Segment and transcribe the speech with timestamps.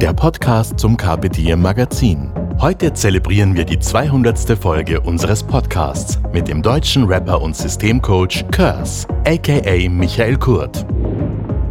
[0.00, 2.30] der Podcast zum Carpe Diem Magazin.
[2.60, 4.56] Heute zelebrieren wir die 200.
[4.56, 10.86] Folge unseres Podcasts mit dem deutschen Rapper und Systemcoach Curse, aka Michael Kurt.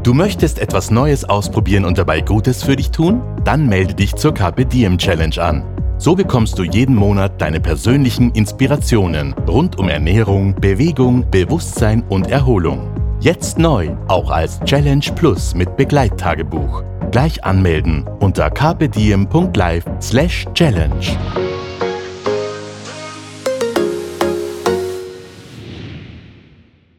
[0.04, 3.22] Du möchtest etwas Neues ausprobieren und dabei Gutes für dich tun?
[3.46, 5.64] Dann melde dich zur Carpe Diem Challenge an.
[5.98, 12.97] So bekommst du jeden Monat deine persönlichen Inspirationen rund um Ernährung, Bewegung, Bewusstsein und Erholung.
[13.20, 16.84] Jetzt neu, auch als Challenge Plus mit Begleittagebuch.
[17.12, 21.18] Gleich anmelden unter carpediem.live slash challenge.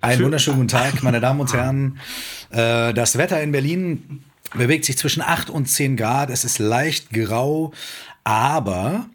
[0.01, 1.99] Einen wunderschönen guten Tag, meine Damen und Herren.
[2.51, 4.23] Äh, Das Wetter in Berlin
[4.55, 6.31] bewegt sich zwischen 8 und 10 Grad.
[6.31, 7.73] Es ist leicht grau,
[8.25, 9.07] aber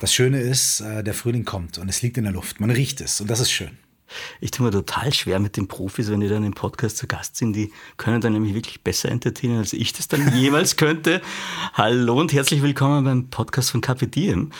[0.00, 2.60] das Schöne ist, äh, der Frühling kommt und es liegt in der Luft.
[2.60, 3.70] Man riecht es und das ist schön.
[4.40, 7.36] Ich tue mir total schwer mit den Profis, wenn die dann im Podcast zu Gast
[7.36, 7.54] sind.
[7.54, 11.20] Die können dann nämlich wirklich besser entertainen, als ich das dann jemals könnte.
[11.74, 14.50] Hallo und herzlich willkommen beim Podcast von Carpe Diem.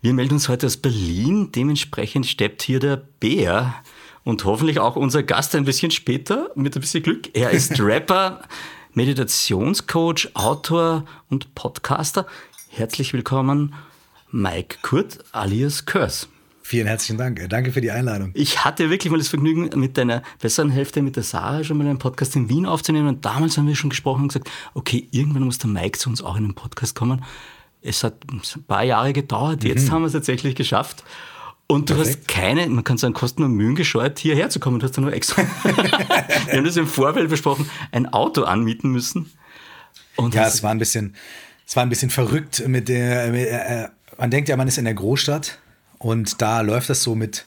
[0.00, 1.50] Wir melden uns heute aus Berlin.
[1.52, 3.74] Dementsprechend steppt hier der Bär
[4.24, 7.30] und hoffentlich auch unser Gast ein bisschen später mit ein bisschen Glück.
[7.34, 8.42] Er ist Rapper,
[8.94, 12.26] Meditationscoach, Autor und Podcaster.
[12.68, 13.74] Herzlich willkommen,
[14.30, 16.26] Mike Kurt alias Curse.
[16.62, 17.40] Vielen herzlichen Dank.
[17.40, 18.30] Äh, Danke für die Einladung.
[18.34, 21.86] Ich hatte wirklich mal das Vergnügen, mit deiner besseren Hälfte, mit der Sarah, schon mal
[21.86, 23.08] einen Podcast in Wien aufzunehmen.
[23.08, 26.22] Und damals haben wir schon gesprochen und gesagt, okay, irgendwann muss der Mike zu uns
[26.22, 27.24] auch in den Podcast kommen.
[27.80, 31.02] Es hat ein paar Jahre gedauert, jetzt haben wir es tatsächlich geschafft.
[31.66, 32.18] Und du Perfekt.
[32.18, 34.78] hast keine, man kann sagen, Kosten und Mühen gescheut, hierher zu kommen.
[34.78, 39.32] Du hast ja nur extra, wir haben das im Vorfeld besprochen, ein Auto anmieten müssen.
[40.16, 41.16] Und Ja, das- es war ein bisschen,
[41.66, 43.28] es war ein bisschen verrückt mit der.
[43.32, 45.58] Mit, äh, man denkt ja, man ist in der Großstadt
[46.02, 47.46] und da läuft das so mit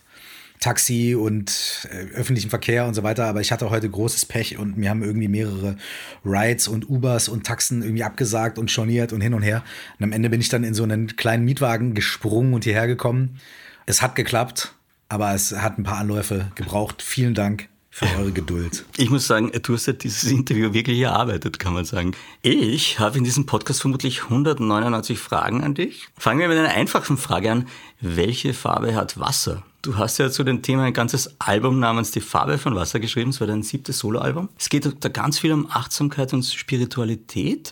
[0.61, 3.25] Taxi und äh, öffentlichem Verkehr und so weiter.
[3.25, 5.75] Aber ich hatte heute großes Pech und mir haben irgendwie mehrere
[6.23, 9.63] Rides und Ubers und Taxen irgendwie abgesagt und storniert und hin und her.
[9.99, 13.41] Und am Ende bin ich dann in so einen kleinen Mietwagen gesprungen und hierher gekommen.
[13.85, 14.73] Es hat geklappt,
[15.09, 17.01] aber es hat ein paar Anläufe gebraucht.
[17.01, 18.83] Vielen Dank für eure Geduld.
[18.97, 22.11] Ich muss sagen, du hast ja dieses Interview wirklich erarbeitet, kann man sagen.
[22.41, 26.09] Ich habe in diesem Podcast vermutlich 199 Fragen an dich.
[26.17, 27.67] Fangen wir mit einer einfachen Frage an.
[28.01, 29.63] Welche Farbe hat Wasser?
[29.81, 33.29] Du hast ja zu dem Thema ein ganzes Album namens Die Farbe von Wasser geschrieben.
[33.29, 34.49] Es war dein siebtes Soloalbum.
[34.57, 37.71] Es geht da ganz viel um Achtsamkeit und Spiritualität.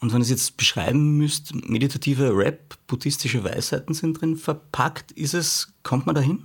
[0.00, 5.12] Und wenn ihr es jetzt beschreiben müsst, meditative Rap, buddhistische Weisheiten sind drin verpackt.
[5.12, 6.44] Ist es, kommt man dahin?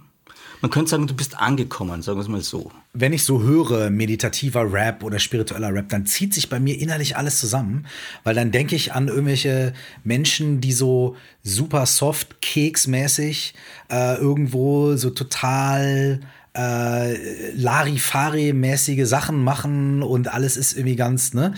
[0.62, 2.72] Man könnte sagen, du bist angekommen, sagen wir es mal so.
[2.94, 7.16] Wenn ich so höre, meditativer Rap oder spiritueller Rap, dann zieht sich bei mir innerlich
[7.16, 7.86] alles zusammen,
[8.24, 13.54] weil dann denke ich an irgendwelche Menschen, die so super soft, keksmäßig
[13.90, 16.20] äh, irgendwo so total
[16.54, 21.54] äh, Larifari-mäßige Sachen machen und alles ist irgendwie ganz, ne?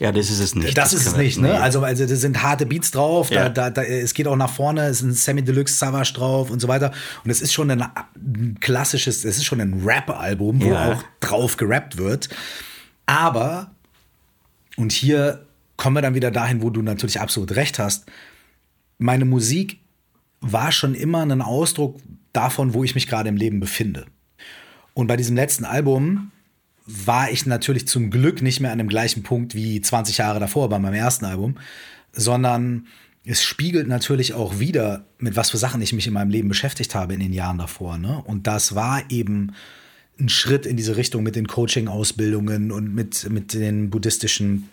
[0.00, 0.76] Ja, das ist es nicht.
[0.76, 1.60] Das ist es nicht, ne?
[1.60, 3.48] Also, also da sind harte Beats drauf, Ja.
[3.48, 6.50] da, da, da, es geht auch nach vorne, es ist ein Sammy Deluxe Savage drauf
[6.50, 6.90] und so weiter.
[7.24, 10.92] Und es ist schon ein, ein klassisches, es ist schon ein Rap-Album, wo Ja.
[10.92, 12.28] auch drauf gerappt wird.
[13.06, 13.70] Aber,
[14.76, 18.06] und hier kommen wir dann wieder dahin, wo du natürlich absolut recht hast,
[18.98, 19.78] meine Musik
[20.40, 22.00] war schon immer ein Ausdruck
[22.32, 24.06] davon, wo ich mich gerade im Leben befinde.
[24.94, 26.31] Und bei diesem letzten Album
[26.86, 30.68] war ich natürlich zum Glück nicht mehr an dem gleichen Punkt wie 20 Jahre davor
[30.68, 31.56] bei meinem ersten Album,
[32.12, 32.86] sondern
[33.24, 36.94] es spiegelt natürlich auch wieder, mit was für Sachen ich mich in meinem Leben beschäftigt
[36.94, 37.98] habe in den Jahren davor.
[37.98, 38.20] Ne?
[38.24, 39.52] Und das war eben
[40.18, 44.68] ein Schritt in diese Richtung mit den Coaching-Ausbildungen und mit, mit den buddhistischen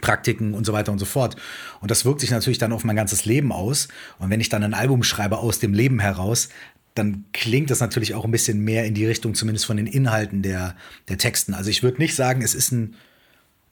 [0.00, 1.36] Praktiken und so weiter und so fort.
[1.80, 3.88] Und das wirkt sich natürlich dann auf mein ganzes Leben aus.
[4.18, 6.48] Und wenn ich dann ein Album schreibe aus dem Leben heraus,
[6.94, 10.42] dann klingt das natürlich auch ein bisschen mehr in die Richtung, zumindest von den Inhalten
[10.42, 10.76] der,
[11.08, 11.52] der Texten.
[11.52, 12.94] Also ich würde nicht sagen, es ist ein,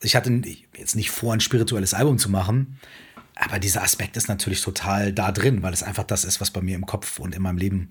[0.03, 0.43] ich hatte
[0.77, 2.79] jetzt nicht vor, ein spirituelles Album zu machen,
[3.37, 6.61] aber dieser Aspekt ist natürlich total da drin, weil es einfach das ist, was bei
[6.61, 7.89] mir im Kopf und in meinem Leben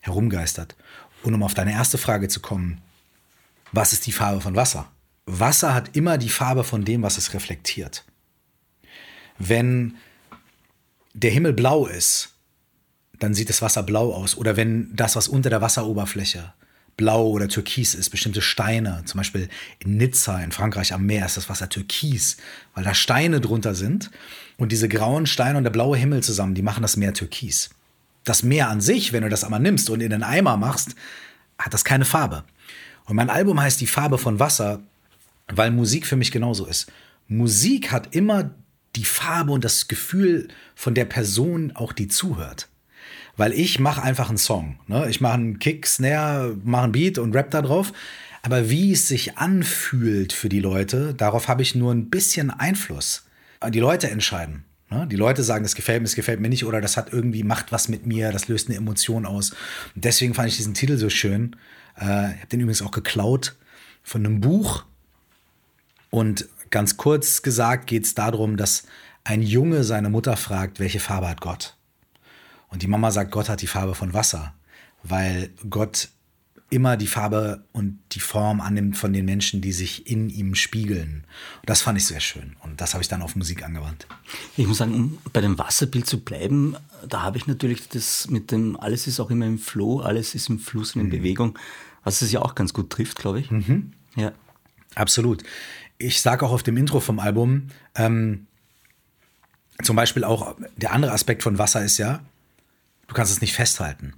[0.00, 0.76] herumgeistert.
[1.22, 2.80] Und um auf deine erste Frage zu kommen,
[3.70, 4.90] was ist die Farbe von Wasser?
[5.26, 8.04] Wasser hat immer die Farbe von dem, was es reflektiert.
[9.38, 9.94] Wenn
[11.14, 12.31] der Himmel blau ist,
[13.22, 14.36] dann sieht das Wasser blau aus.
[14.36, 16.52] Oder wenn das, was unter der Wasseroberfläche
[16.96, 19.02] blau oder türkis ist, bestimmte Steine.
[19.06, 19.48] Zum Beispiel
[19.78, 22.36] in Nizza in Frankreich am Meer ist das Wasser türkis,
[22.74, 24.10] weil da Steine drunter sind.
[24.58, 27.70] Und diese grauen Steine und der blaue Himmel zusammen, die machen das Meer türkis.
[28.24, 30.94] Das Meer an sich, wenn du das einmal nimmst und in den Eimer machst,
[31.58, 32.44] hat das keine Farbe.
[33.04, 34.80] Und mein Album heißt Die Farbe von Wasser,
[35.48, 36.90] weil Musik für mich genauso ist.
[37.28, 38.50] Musik hat immer
[38.94, 42.68] die Farbe und das Gefühl von der Person, auch die zuhört.
[43.36, 44.78] Weil ich mache einfach einen Song.
[44.86, 45.08] Ne?
[45.08, 47.92] Ich mache einen Kick, Snare, mache einen Beat und rap da drauf.
[48.42, 53.24] Aber wie es sich anfühlt für die Leute, darauf habe ich nur ein bisschen Einfluss.
[53.70, 54.64] Die Leute entscheiden.
[54.90, 55.06] Ne?
[55.06, 57.72] Die Leute sagen, es gefällt mir, es gefällt mir nicht oder das hat irgendwie, macht
[57.72, 59.50] was mit mir, das löst eine Emotion aus.
[59.94, 61.56] Und deswegen fand ich diesen Titel so schön.
[61.98, 63.54] Äh, ich habe den übrigens auch geklaut
[64.02, 64.84] von einem Buch.
[66.10, 68.82] Und ganz kurz gesagt geht es darum, dass
[69.24, 71.76] ein Junge seine Mutter fragt, welche Farbe hat Gott?
[72.72, 74.54] Und die Mama sagt, Gott hat die Farbe von Wasser,
[75.02, 76.08] weil Gott
[76.70, 81.24] immer die Farbe und die Form annimmt von den Menschen, die sich in ihm spiegeln.
[81.60, 82.56] Und das fand ich sehr schön.
[82.60, 84.06] Und das habe ich dann auf Musik angewandt.
[84.56, 86.74] Ich muss sagen, um bei dem Wasserbild zu bleiben,
[87.06, 90.48] da habe ich natürlich das mit dem, alles ist auch immer im Flow, alles ist
[90.48, 91.10] im Fluss und in mhm.
[91.10, 91.58] Bewegung,
[92.04, 93.50] was es ja auch ganz gut trifft, glaube ich.
[93.50, 93.92] Mhm.
[94.16, 94.32] Ja.
[94.94, 95.42] Absolut.
[95.98, 98.46] Ich sage auch auf dem Intro vom Album, ähm,
[99.82, 102.20] zum Beispiel auch, der andere Aspekt von Wasser ist ja,
[103.06, 104.14] du kannst es nicht festhalten.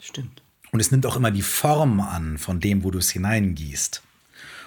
[0.00, 0.42] Stimmt.
[0.70, 4.02] Und es nimmt auch immer die Form an von dem, wo du es hineingießt.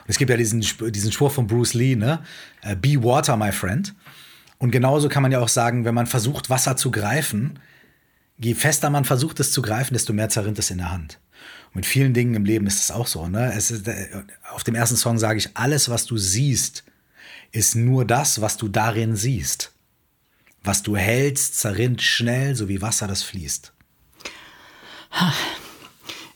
[0.03, 2.23] Und es gibt ja diesen, diesen Spruch von Bruce Lee, ne?
[2.61, 3.95] Äh, Be water, my friend.
[4.59, 7.59] Und genauso kann man ja auch sagen, wenn man versucht, Wasser zu greifen,
[8.37, 11.19] je fester man versucht, es zu greifen, desto mehr zerrinnt es in der Hand.
[11.69, 13.27] Und mit vielen Dingen im Leben ist es auch so.
[13.27, 13.51] Ne?
[13.53, 16.83] Es ist, äh, auf dem ersten Song sage ich, alles, was du siehst,
[17.51, 19.71] ist nur das, was du darin siehst.
[20.65, 23.71] Was du hältst, zerrinnt schnell, so wie Wasser, das fließt.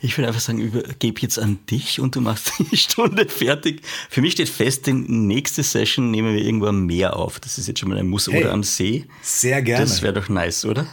[0.02, 3.82] Ich würde einfach sagen, übergebe jetzt an dich und du machst die Stunde fertig.
[4.10, 7.40] Für mich steht fest, die nächste Session nehmen wir irgendwo am Meer auf.
[7.40, 9.08] Das ist jetzt schon mal ein Muss hey, oder am See.
[9.22, 9.84] Sehr gerne.
[9.84, 10.88] Das wäre doch nice, oder?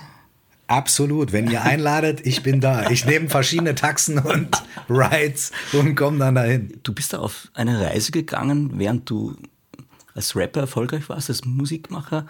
[0.67, 1.33] Absolut.
[1.33, 2.91] Wenn ihr einladet, ich bin da.
[2.91, 4.49] Ich nehme verschiedene Taxen und
[4.89, 6.81] Rides und komme dann dahin.
[6.83, 9.37] Du bist da auf eine Reise gegangen, während du
[10.15, 12.27] als Rapper erfolgreich warst, als Musikmacher.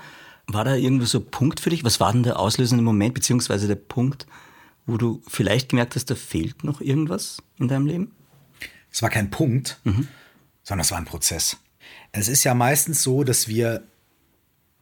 [0.48, 1.84] War da irgendwo so ein Punkt für dich?
[1.84, 4.26] Was war denn der auslösende Moment, beziehungsweise der Punkt,
[4.86, 8.12] wo du vielleicht gemerkt hast, da fehlt noch irgendwas in deinem Leben?
[8.92, 10.08] Es war kein Punkt, mhm.
[10.62, 11.56] sondern es war ein Prozess.
[12.12, 13.82] Es ist ja meistens so, dass wir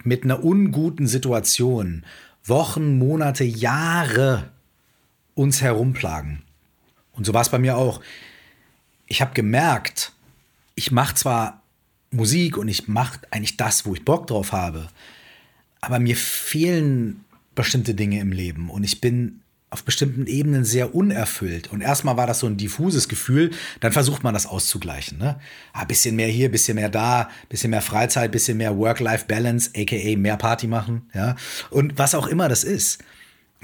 [0.05, 2.05] mit einer unguten Situation
[2.45, 4.51] Wochen, Monate, Jahre
[5.35, 6.43] uns herumplagen.
[7.13, 8.01] Und so war es bei mir auch.
[9.07, 10.13] Ich habe gemerkt,
[10.75, 11.63] ich mache zwar
[12.11, 14.89] Musik und ich mache eigentlich das, wo ich Bock drauf habe,
[15.85, 19.41] aber mir fehlen bestimmte Dinge im Leben und ich bin
[19.75, 21.73] auf bestimmten Ebenen sehr unerfüllt.
[21.73, 23.51] Und erstmal war das so ein diffuses Gefühl,
[23.81, 25.19] dann versucht man das auszugleichen.
[25.19, 25.41] Ne?
[25.73, 30.37] Ah, bisschen mehr hier, bisschen mehr da, bisschen mehr Freizeit, bisschen mehr Work-Life-Balance, aka mehr
[30.37, 31.35] Party machen, ja.
[31.71, 33.03] Und was auch immer das ist.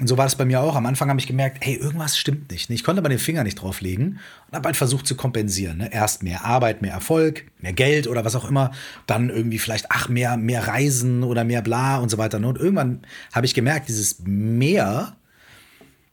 [0.01, 0.75] Und so war das bei mir auch.
[0.75, 2.71] Am Anfang habe ich gemerkt, hey, irgendwas stimmt nicht.
[2.71, 5.77] Ich konnte aber den Finger nicht drauflegen und habe halt versucht zu kompensieren.
[5.77, 5.93] Ne?
[5.93, 8.71] Erst mehr Arbeit, mehr Erfolg, mehr Geld oder was auch immer.
[9.05, 12.39] Dann irgendwie vielleicht, ach, mehr, mehr Reisen oder mehr bla und so weiter.
[12.39, 12.47] Ne?
[12.47, 15.15] Und irgendwann habe ich gemerkt, dieses mehr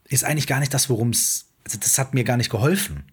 [0.07, 3.05] ist eigentlich gar nicht das, worum es, also das hat mir gar nicht geholfen.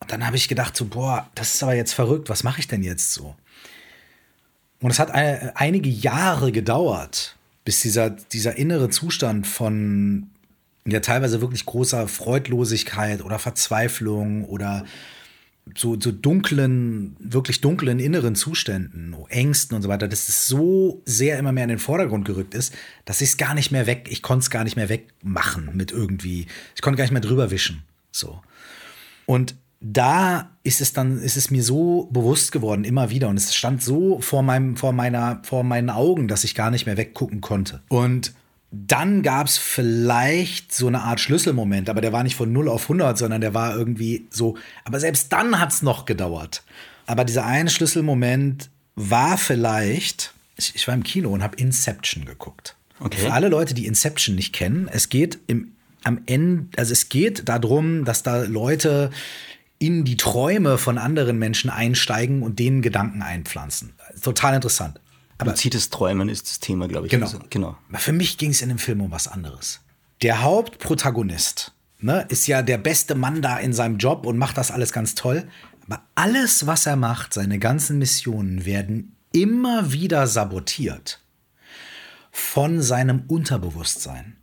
[0.00, 2.68] Und dann habe ich gedacht, so, boah, das ist aber jetzt verrückt, was mache ich
[2.68, 3.36] denn jetzt so?
[4.80, 10.30] Und es hat eine, einige Jahre gedauert, bis dieser, dieser innere Zustand von
[10.86, 14.84] ja teilweise wirklich großer Freudlosigkeit oder Verzweiflung oder
[15.76, 21.38] so, so dunklen, wirklich dunklen inneren Zuständen, Ängsten und so weiter, dass es so sehr
[21.38, 24.22] immer mehr in den Vordergrund gerückt ist, dass ich es gar nicht mehr weg, ich
[24.22, 27.82] konnte es gar nicht mehr wegmachen mit irgendwie, ich konnte gar nicht mehr drüber wischen.
[28.10, 28.42] So.
[29.24, 33.28] Und da ist es dann, ist es mir so bewusst geworden, immer wieder.
[33.28, 36.86] Und es stand so vor meinem, vor meiner, vor meinen Augen, dass ich gar nicht
[36.86, 37.82] mehr weggucken konnte.
[37.88, 38.32] Und
[38.70, 42.84] dann gab es vielleicht so eine Art Schlüsselmoment, aber der war nicht von 0 auf
[42.84, 44.56] 100, sondern der war irgendwie so.
[44.84, 46.62] Aber selbst dann hat es noch gedauert.
[47.06, 52.76] Aber dieser eine Schlüsselmoment war vielleicht, ich, ich war im Kino und habe Inception geguckt.
[53.00, 53.18] Okay.
[53.18, 55.72] Für alle Leute, die Inception nicht kennen, es geht im,
[56.04, 59.10] am Ende, also es geht darum, dass da Leute
[59.82, 63.94] in die Träume von anderen Menschen einsteigen und denen Gedanken einpflanzen.
[64.22, 65.00] Total interessant.
[65.38, 67.10] Aber Luzides Träumen ist das Thema, glaube ich.
[67.10, 67.26] Genau.
[67.26, 67.76] Also, genau.
[67.94, 69.80] Für mich ging es in dem Film um was anderes.
[70.22, 74.70] Der Hauptprotagonist ne, ist ja der beste Mann da in seinem Job und macht das
[74.70, 75.48] alles ganz toll.
[75.86, 81.18] Aber alles, was er macht, seine ganzen Missionen werden immer wieder sabotiert
[82.30, 84.36] von seinem Unterbewusstsein.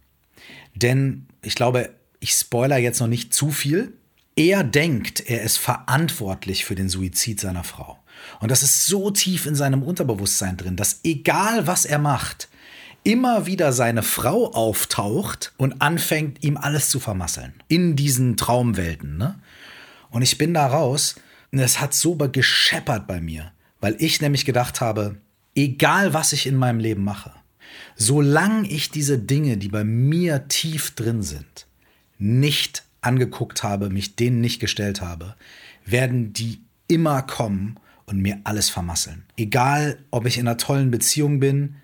[0.75, 3.93] Denn ich glaube, ich spoiler jetzt noch nicht zu viel.
[4.39, 7.99] Er denkt, er ist verantwortlich für den Suizid seiner Frau.
[8.39, 12.47] Und das ist so tief in seinem Unterbewusstsein drin, dass egal was er macht,
[13.03, 17.53] immer wieder seine Frau auftaucht und anfängt, ihm alles zu vermasseln.
[17.67, 19.17] In diesen Traumwelten.
[19.17, 19.37] Ne?
[20.09, 21.15] Und ich bin da raus
[21.51, 25.17] und es hat so gescheppert bei mir, weil ich nämlich gedacht habe,
[25.53, 27.33] egal was ich in meinem Leben mache,
[27.97, 31.67] solange ich diese Dinge, die bei mir tief drin sind,
[32.17, 35.35] nicht angeguckt habe, mich denen nicht gestellt habe,
[35.85, 39.25] werden die immer kommen und mir alles vermasseln.
[39.37, 41.75] Egal, ob ich in einer tollen Beziehung bin,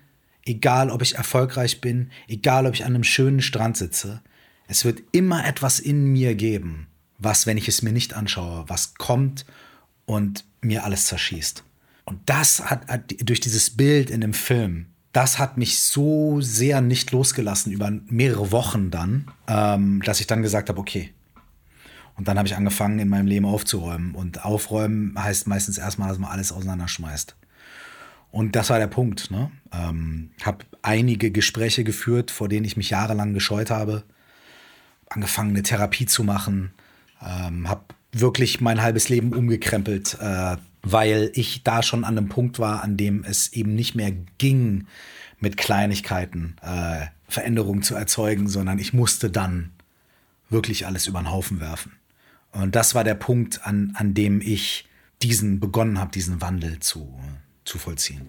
[0.44, 4.22] egal, ob ich erfolgreich bin, egal, ob ich an einem schönen Strand sitze,
[4.68, 8.94] es wird immer etwas in mir geben, was, wenn ich es mir nicht anschaue, was
[8.94, 9.46] kommt
[10.04, 11.62] und mir alles zerschießt.
[12.04, 16.82] Und das hat, hat durch dieses Bild in dem Film, das hat mich so sehr
[16.82, 21.14] nicht losgelassen über mehrere Wochen dann, ähm, dass ich dann gesagt habe, okay.
[22.16, 24.14] Und dann habe ich angefangen, in meinem Leben aufzuräumen.
[24.14, 27.34] Und aufräumen heißt meistens erstmal, dass man alles auseinanderschmeißt.
[28.30, 29.30] Und das war der Punkt.
[29.30, 29.50] Ne?
[29.72, 34.02] Ähm, habe einige Gespräche geführt, vor denen ich mich jahrelang gescheut habe.
[35.08, 36.72] Angefangen, eine Therapie zu machen.
[37.22, 40.56] Ähm, habe wirklich mein halbes Leben umgekrempelt, äh,
[40.88, 44.86] weil ich da schon an einem Punkt war, an dem es eben nicht mehr ging,
[45.40, 49.72] mit Kleinigkeiten äh, Veränderungen zu erzeugen, sondern ich musste dann
[50.48, 51.92] wirklich alles über den Haufen werfen.
[52.52, 54.88] Und das war der Punkt, an, an dem ich
[55.22, 57.18] diesen begonnen habe, diesen Wandel zu,
[57.64, 58.28] zu vollziehen.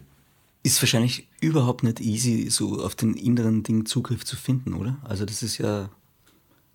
[0.64, 4.98] Ist wahrscheinlich überhaupt nicht easy, so auf den inneren Ding Zugriff zu finden, oder?
[5.04, 5.92] Also das ist ja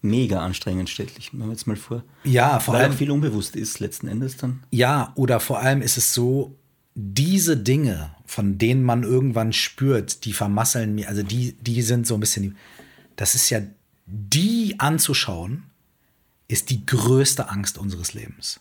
[0.03, 2.03] mega anstrengend, stelle ich mir jetzt mal vor.
[2.25, 2.93] Ja, vor Weil allem.
[2.93, 4.63] viel unbewusst ist letzten Endes dann.
[4.71, 6.57] Ja, oder vor allem ist es so,
[6.95, 12.15] diese Dinge, von denen man irgendwann spürt, die vermasseln mir, also die, die sind so
[12.15, 12.57] ein bisschen,
[13.17, 13.61] das ist ja,
[14.07, 15.65] die anzuschauen,
[16.49, 18.61] ist die größte Angst unseres Lebens.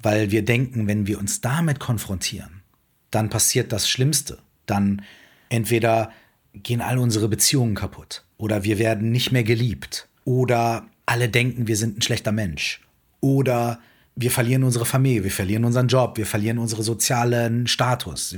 [0.00, 2.62] Weil wir denken, wenn wir uns damit konfrontieren,
[3.10, 4.38] dann passiert das Schlimmste.
[4.66, 5.02] Dann
[5.48, 6.12] entweder
[6.52, 11.76] gehen all unsere Beziehungen kaputt oder wir werden nicht mehr geliebt oder alle denken, wir
[11.76, 12.80] sind ein schlechter Mensch.
[13.20, 13.80] Oder
[14.16, 18.36] wir verlieren unsere Familie, wir verlieren unseren Job, wir verlieren unseren sozialen Status.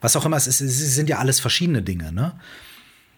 [0.00, 2.12] Was auch immer es ist, es sind ja alles verschiedene Dinge.
[2.12, 2.38] Ne?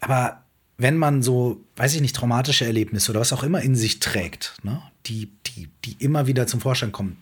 [0.01, 0.45] Aber
[0.79, 4.55] wenn man so, weiß ich nicht, traumatische Erlebnisse oder was auch immer in sich trägt,
[4.63, 4.81] ne?
[5.07, 7.17] die, die, die immer wieder zum Vorschein kommen,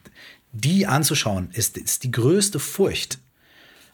[0.53, 3.19] die anzuschauen, ist, ist die größte Furcht.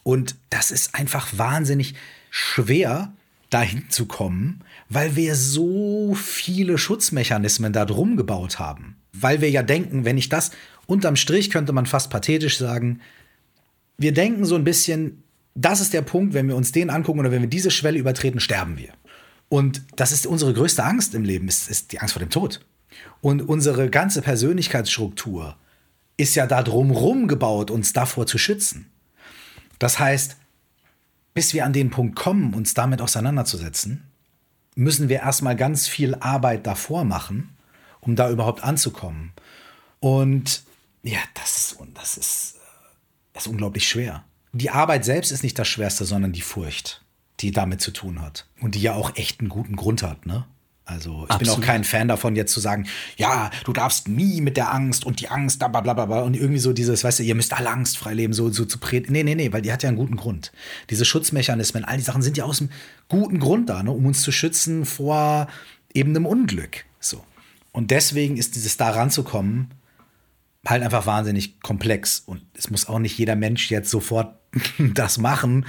[0.03, 1.95] Und das ist einfach wahnsinnig
[2.31, 3.13] schwer,
[3.51, 8.97] dahin zu kommen, weil wir so viele Schutzmechanismen da drum gebaut haben.
[9.13, 10.51] Weil wir ja denken, wenn ich das
[10.87, 13.01] unterm Strich könnte man fast pathetisch sagen,
[13.97, 15.23] wir denken so ein bisschen,
[15.55, 18.41] das ist der Punkt, wenn wir uns den angucken oder wenn wir diese Schwelle übertreten,
[18.41, 18.93] sterben wir.
[19.49, 22.61] Und das ist unsere größte Angst im Leben, ist, ist die Angst vor dem Tod.
[23.21, 25.57] Und unsere ganze Persönlichkeitsstruktur
[26.17, 28.91] ist ja da drumrum gebaut, uns davor zu schützen.
[29.79, 30.37] Das heißt,
[31.35, 34.05] bis wir an den Punkt kommen, uns damit auseinanderzusetzen,
[34.77, 37.57] müssen wir erstmal ganz viel Arbeit davor machen,
[38.01, 39.33] um da überhaupt anzukommen.
[40.01, 40.63] Und
[41.03, 42.55] ja, das, das ist,
[43.33, 44.25] das ist unglaublich schwer.
[44.53, 47.05] Die Arbeit selbst ist nicht das Schwerste, sondern die Furcht,
[47.41, 48.47] die damit zu tun hat.
[48.61, 50.47] Und die ja auch echt einen guten Grund hat, ne?
[50.87, 51.39] Also ich Absolut.
[51.39, 52.87] bin auch kein Fan davon, jetzt zu sagen,
[53.17, 56.35] ja, du darfst nie mit der Angst und die Angst, bla bla bla bla und
[56.35, 59.13] irgendwie so dieses, weißt du, ihr müsst alle angstfrei leben, so, so zu predigen.
[59.13, 60.53] Nee, nee, nee, weil die hat ja einen guten Grund.
[60.91, 62.71] Diese Schutzmechanismen, all die Sachen sind ja aus einem
[63.09, 65.47] guten Grund da, ne, um uns zu schützen vor
[65.95, 66.85] eben einem Unglück.
[67.01, 67.25] So.
[67.73, 69.71] Und deswegen ist dieses da ranzukommen
[70.67, 72.23] halt einfach wahnsinnig komplex.
[72.25, 74.37] Und es muss auch nicht jeder Mensch jetzt sofort
[74.79, 75.67] das machen.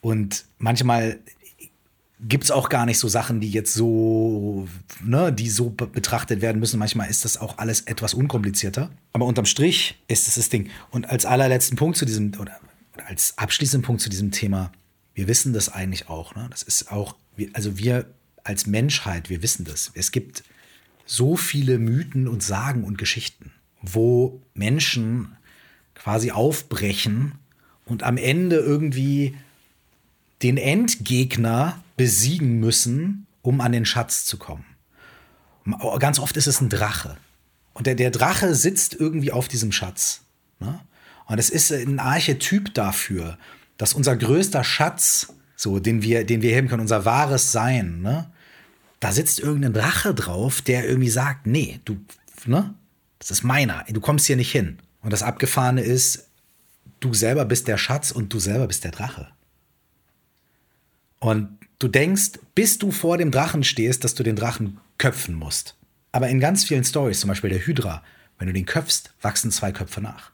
[0.00, 1.20] Und manchmal
[2.20, 4.66] gibt es auch gar nicht so Sachen, die jetzt so,
[5.04, 6.78] ne, die so betrachtet werden müssen.
[6.78, 8.90] Manchmal ist das auch alles etwas unkomplizierter.
[9.12, 10.70] Aber unterm Strich ist es das Ding.
[10.90, 12.58] Und als allerletzten Punkt zu diesem, oder,
[12.94, 14.72] oder als abschließenden Punkt zu diesem Thema,
[15.14, 16.34] wir wissen das eigentlich auch.
[16.34, 16.48] Ne?
[16.50, 17.14] Das ist auch,
[17.52, 18.06] also wir
[18.42, 19.92] als Menschheit, wir wissen das.
[19.94, 20.42] Es gibt
[21.06, 25.36] so viele Mythen und Sagen und Geschichten, wo Menschen
[25.94, 27.32] quasi aufbrechen
[27.84, 29.36] und am Ende irgendwie
[30.42, 34.64] den Endgegner besiegen müssen, um an den Schatz zu kommen.
[35.98, 37.16] Ganz oft ist es ein Drache.
[37.74, 40.22] Und der, der Drache sitzt irgendwie auf diesem Schatz.
[40.60, 40.80] Ne?
[41.26, 43.38] Und es ist ein Archetyp dafür,
[43.76, 48.30] dass unser größter Schatz, so, den wir, den wir heben können, unser wahres Sein, ne?
[49.00, 51.98] da sitzt irgendein Drache drauf, der irgendwie sagt, nee, du,
[52.46, 52.74] ne?
[53.18, 54.78] Das ist meiner, du kommst hier nicht hin.
[55.02, 56.28] Und das Abgefahrene ist,
[57.00, 59.28] du selber bist der Schatz und du selber bist der Drache.
[61.20, 65.76] Und du denkst, bis du vor dem Drachen stehst, dass du den Drachen köpfen musst.
[66.12, 68.02] Aber in ganz vielen Stories, zum Beispiel der Hydra,
[68.38, 70.30] wenn du den köpfst, wachsen zwei Köpfe nach.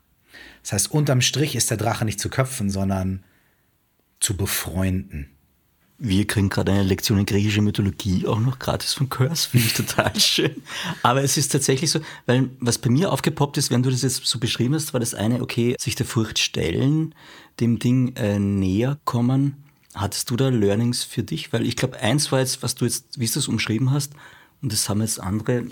[0.63, 3.23] Das heißt, unterm Strich ist der Drache nicht zu köpfen, sondern
[4.21, 5.31] zu befreunden.
[5.99, 9.75] Wir kriegen gerade eine Lektion in griechischer Mythologie auch noch gratis von Curse, finde ich
[9.75, 10.63] total schön.
[11.03, 14.25] Aber es ist tatsächlich so, weil was bei mir aufgepoppt ist, wenn du das jetzt
[14.27, 17.15] so beschrieben hast, war das eine, okay, sich der Furcht stellen,
[17.61, 19.64] dem Ding äh, näher kommen.
[19.95, 21.53] Hattest du da Learnings für dich?
[21.53, 24.13] Weil ich glaube, eins war jetzt, was du jetzt, wie du es umschrieben hast,
[24.61, 25.67] und das haben jetzt andere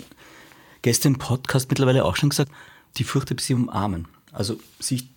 [0.81, 2.51] Gäste im Podcast mittlerweile auch schon gesagt,
[2.97, 4.07] die Furcht ein bisschen umarmen.
[4.31, 5.07] Also sich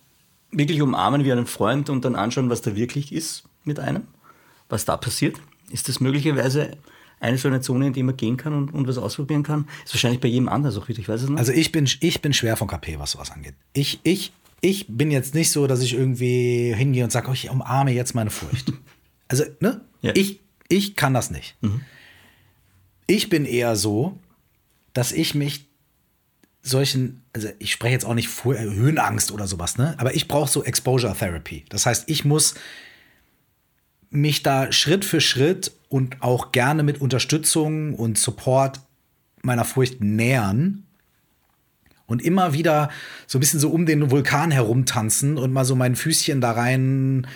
[0.51, 4.03] wirklich umarmen wie einen Freund und dann anschauen, was da wirklich ist mit einem,
[4.69, 5.39] was da passiert.
[5.69, 6.77] Ist das möglicherweise
[7.19, 9.67] eine so eine Zone, in die man gehen kann und, und was ausprobieren kann?
[9.85, 11.39] Ist wahrscheinlich bei jedem anders auch wieder, ich weiß es nicht.
[11.39, 13.55] Also ich bin, ich bin schwer von KP, was sowas angeht.
[13.73, 17.49] Ich, ich, ich bin jetzt nicht so, dass ich irgendwie hingehe und sage, oh, ich
[17.49, 18.73] umarme jetzt meine Furcht.
[19.27, 19.81] Also, ne?
[20.01, 20.11] Ja.
[20.15, 21.55] Ich, ich kann das nicht.
[21.61, 21.81] Mhm.
[23.07, 24.19] Ich bin eher so,
[24.93, 25.67] dass ich mich
[26.61, 29.95] solchen, also ich spreche jetzt auch nicht vor äh, Höhenangst oder sowas, ne?
[29.97, 31.65] Aber ich brauche so Exposure Therapy.
[31.69, 32.55] Das heißt, ich muss
[34.09, 38.79] mich da Schritt für Schritt und auch gerne mit Unterstützung und Support
[39.41, 40.83] meiner Furcht nähern
[42.05, 42.89] und immer wieder
[43.27, 47.27] so ein bisschen so um den Vulkan herumtanzen und mal so mein Füßchen da rein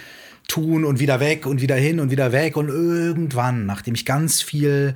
[0.52, 2.58] tun und wieder weg und wieder hin und wieder weg.
[2.58, 4.96] Und irgendwann, nachdem ich ganz viel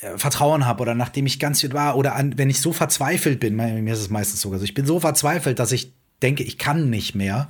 [0.00, 3.38] äh, Vertrauen habe oder nachdem ich ganz viel war oder an, wenn ich so verzweifelt
[3.38, 6.58] bin, mir ist es meistens so, also ich bin so verzweifelt, dass ich denke, ich
[6.58, 7.48] kann nicht mehr,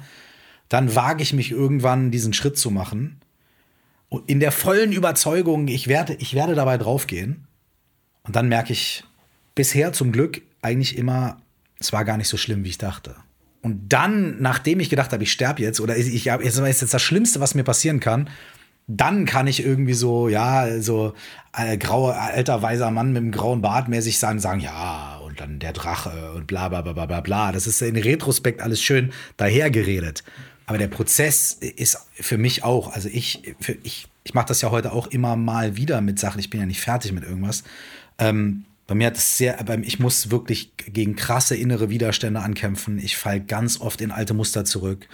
[0.68, 3.20] dann wage ich mich irgendwann diesen Schritt zu machen.
[4.10, 7.46] Und in der vollen Überzeugung, ich werde, ich werde dabei draufgehen.
[8.24, 9.04] Und dann merke ich
[9.54, 11.38] bisher zum Glück eigentlich immer,
[11.78, 13.16] es war gar nicht so schlimm, wie ich dachte.
[13.64, 17.00] Und dann, nachdem ich gedacht habe, ich sterbe jetzt oder ich, ich, ist jetzt das
[17.00, 18.28] Schlimmste, was mir passieren kann,
[18.86, 21.14] dann kann ich irgendwie so, ja, so
[21.56, 25.60] äh, grauer, alter, weiser Mann mit einem grauen Bart mäßig sagen, sagen, ja, und dann
[25.60, 27.52] der Drache und bla bla bla bla bla bla.
[27.52, 30.24] Das ist in Retrospekt alles schön dahergeredet.
[30.66, 34.72] Aber der Prozess ist für mich auch, also ich, für, ich, ich mache das ja
[34.72, 37.64] heute auch immer mal wieder mit Sachen, ich bin ja nicht fertig mit irgendwas.
[38.18, 42.98] Ähm, bei mir hat es sehr, ich muss wirklich gegen krasse innere Widerstände ankämpfen.
[42.98, 45.08] Ich falle ganz oft in alte Muster zurück.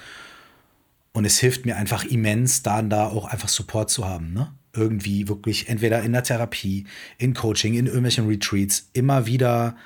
[1.13, 4.33] Und es hilft mir einfach immens, da und da auch einfach Support zu haben.
[4.33, 4.53] Ne?
[4.73, 6.87] Irgendwie wirklich entweder in der Therapie,
[7.19, 9.77] in Coaching, in irgendwelchen Retreats, immer wieder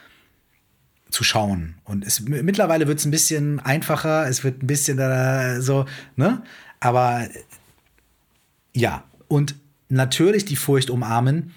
[1.10, 1.76] zu schauen.
[1.84, 6.42] Und es, mittlerweile wird es ein bisschen einfacher, es wird ein bisschen äh, so, ne?
[6.80, 7.28] Aber
[8.74, 9.54] ja, und
[9.88, 11.52] natürlich die Furcht umarmen.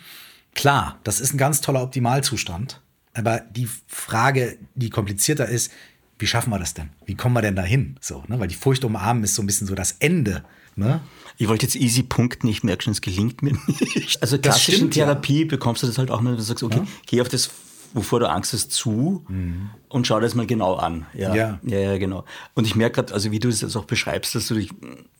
[0.57, 2.81] Klar, das ist ein ganz toller Optimalzustand.
[3.13, 5.71] Aber die Frage, die komplizierter ist,
[6.19, 6.89] wie schaffen wir das denn?
[7.05, 7.95] Wie kommen wir denn dahin?
[8.01, 8.39] So, ne?
[8.39, 10.43] Weil die Furcht umarmen ist so ein bisschen so das Ende.
[10.75, 11.01] Ne?
[11.37, 14.21] Ich wollte jetzt easy punkten, ich merke schon, es gelingt mir nicht.
[14.21, 15.47] Also klassischen stimmt, Therapie ja.
[15.47, 16.87] bekommst du das halt auch mal, wenn du sagst, okay, ja.
[17.05, 17.51] geh auf das,
[17.93, 19.69] wovor du Angst hast, zu mhm.
[19.89, 21.05] und schau das mal genau an.
[21.13, 22.25] Ja, ja, ja, ja genau.
[22.55, 24.71] Und ich merke gerade, also wie du es auch beschreibst, dass du dich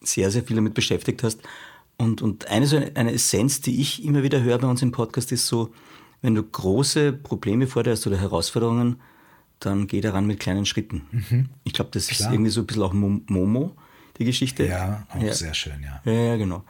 [0.01, 1.41] sehr, sehr viel damit beschäftigt hast.
[1.97, 5.31] Und, und eine, so eine Essenz, die ich immer wieder höre bei uns im Podcast,
[5.31, 5.73] ist so,
[6.21, 8.97] wenn du große Probleme vor dir hast oder Herausforderungen,
[9.59, 11.03] dann geh daran mit kleinen Schritten.
[11.11, 11.49] Mhm.
[11.63, 12.29] Ich glaube, das Klar.
[12.29, 13.75] ist irgendwie so ein bisschen auch Momo,
[14.19, 14.65] die Geschichte.
[14.65, 15.33] Ja, auch ja.
[15.33, 16.01] sehr schön, ja.
[16.05, 16.11] ja.
[16.11, 16.63] Ja, genau.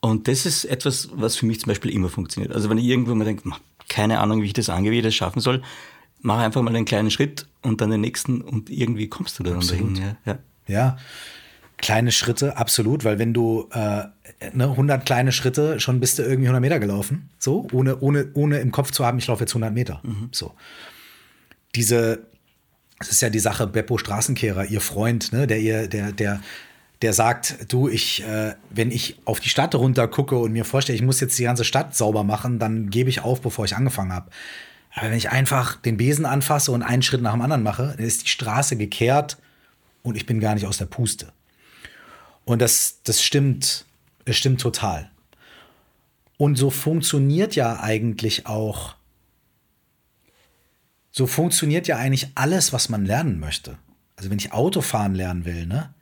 [0.00, 2.52] Und das ist etwas, was für mich zum Beispiel immer funktioniert.
[2.52, 3.48] Also wenn ich irgendwo mal denke,
[3.88, 5.62] keine Ahnung, wie ich das angehe, wie ich das schaffen soll,
[6.20, 9.52] mach einfach mal einen kleinen Schritt und dann den nächsten und irgendwie kommst du da
[9.52, 9.94] dahin.
[9.94, 10.38] Ja, ja.
[10.66, 10.96] ja,
[11.82, 14.04] kleine Schritte, absolut, weil wenn du äh,
[14.52, 18.60] ne, 100 kleine Schritte, schon bist du irgendwie 100 Meter gelaufen, so, ohne, ohne, ohne
[18.60, 20.28] im Kopf zu haben, ich laufe jetzt 100 Meter, mhm.
[20.32, 20.54] so.
[21.74, 22.26] Diese
[23.02, 26.40] das ist ja die Sache Beppo Straßenkehrer, ihr Freund, ne, der ihr, der, der,
[27.02, 30.94] der sagt, du, ich, äh, wenn ich auf die Stadt runter gucke und mir vorstelle,
[30.94, 34.12] ich muss jetzt die ganze Stadt sauber machen, dann gebe ich auf, bevor ich angefangen
[34.12, 34.30] habe.
[34.94, 38.06] Aber wenn ich einfach den Besen anfasse und einen Schritt nach dem anderen mache, dann
[38.06, 39.36] ist die Straße gekehrt
[40.02, 41.32] und ich bin gar nicht aus der Puste.
[42.44, 43.84] Und das, das stimmt,
[44.24, 45.10] es stimmt total.
[46.36, 48.96] Und so funktioniert ja eigentlich auch
[51.12, 53.76] so funktioniert ja eigentlich alles, was man lernen möchte.
[54.16, 55.92] Also wenn ich Autofahren lernen will, ne?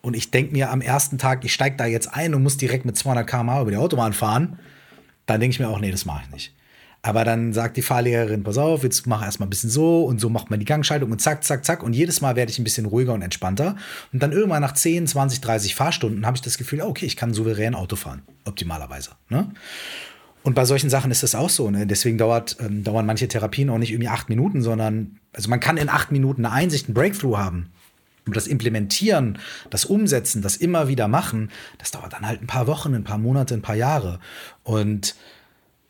[0.00, 2.84] Und ich denke mir am ersten Tag, ich steige da jetzt ein und muss direkt
[2.84, 4.58] mit 200 km/h über die Autobahn fahren,
[5.26, 6.54] dann denke ich mir auch, nee, das mache ich nicht.
[7.04, 10.30] Aber dann sagt die Fahrlehrerin, pass auf, jetzt mach erstmal ein bisschen so und so
[10.30, 11.82] macht man die Gangschaltung und zack, zack, zack.
[11.82, 13.76] Und jedes Mal werde ich ein bisschen ruhiger und entspannter.
[14.14, 17.34] Und dann irgendwann nach 10, 20, 30 Fahrstunden habe ich das Gefühl, okay, ich kann
[17.34, 18.22] souverän Auto fahren.
[18.46, 19.10] Optimalerweise.
[19.28, 19.50] Ne?
[20.44, 21.70] Und bei solchen Sachen ist das auch so.
[21.70, 21.86] Ne?
[21.86, 25.76] Deswegen dauert, ähm, dauern manche Therapien auch nicht irgendwie acht Minuten, sondern also man kann
[25.76, 27.68] in acht Minuten eine Einsicht, einen Breakthrough haben.
[28.26, 29.38] Und das Implementieren,
[29.68, 33.18] das Umsetzen, das immer wieder machen, das dauert dann halt ein paar Wochen, ein paar
[33.18, 34.20] Monate, ein paar Jahre.
[34.62, 35.14] Und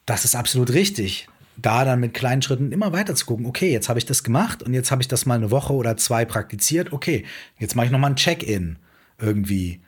[0.06, 1.28] das ist absolut richtig.
[1.56, 4.62] da dann mit kleinen Schritten immer weiter zu gucken, okay, jetzt habe ich das gemacht
[4.62, 7.24] und jetzt habe ich das mal eine Woche oder zwei praktiziert, okay,
[7.58, 8.76] jetzt mache ich nochmal ein Check-in
[9.18, 9.80] irgendwie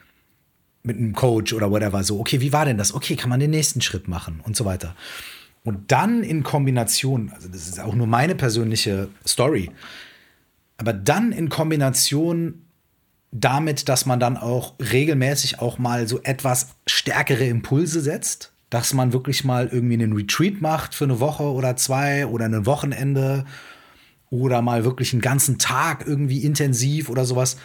[0.83, 2.94] mit einem Coach oder whatever, so, okay, wie war denn das?
[2.94, 4.94] Okay, kann man den nächsten Schritt machen und so weiter.
[5.64, 9.72] Und dann in Kombination, also das ist auch nur meine persönliche Story,
[10.76, 12.62] aber dann in Kombination
[13.33, 19.12] damit, dass man dann auch regelmäßig auch mal so etwas stärkere Impulse setzt, dass man
[19.12, 23.44] wirklich mal irgendwie einen Retreat macht für eine Woche oder zwei oder ein Wochenende
[24.31, 27.57] oder mal wirklich einen ganzen Tag irgendwie intensiv oder sowas,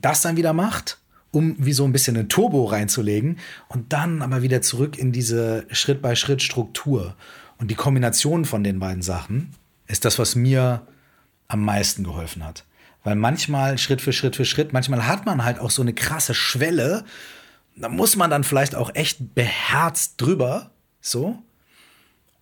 [0.00, 0.98] das dann wieder macht,
[1.30, 3.38] um wie so ein bisschen ein Turbo reinzulegen
[3.68, 7.16] und dann aber wieder zurück in diese Schritt-by-Schritt-Struktur.
[7.58, 9.54] Und die Kombination von den beiden Sachen
[9.86, 10.86] ist das, was mir
[11.48, 12.64] am meisten geholfen hat.
[13.02, 16.34] Weil manchmal Schritt für Schritt für Schritt, manchmal hat man halt auch so eine krasse
[16.34, 17.04] Schwelle.
[17.80, 20.70] Da muss man dann vielleicht auch echt beherzt drüber.
[21.00, 21.42] So.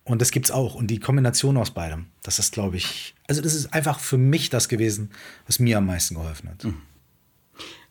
[0.03, 0.75] Und das gibt's auch.
[0.75, 4.49] Und die Kombination aus beidem, das ist, glaube ich, also das ist einfach für mich
[4.49, 5.11] das gewesen,
[5.45, 6.63] was mir am meisten geholfen hat.
[6.63, 6.81] Mhm.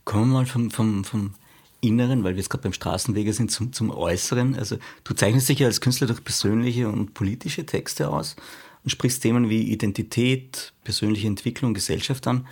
[0.04, 1.34] Kommen wir mal vom, vom, vom
[1.80, 4.56] Inneren, weil wir jetzt gerade beim Straßenwege sind, zum, zum Äußeren.
[4.56, 8.36] Also du zeichnest dich ja als Künstler durch persönliche und politische Texte aus
[8.82, 12.46] und sprichst Themen wie Identität, persönliche Entwicklung, Gesellschaft an.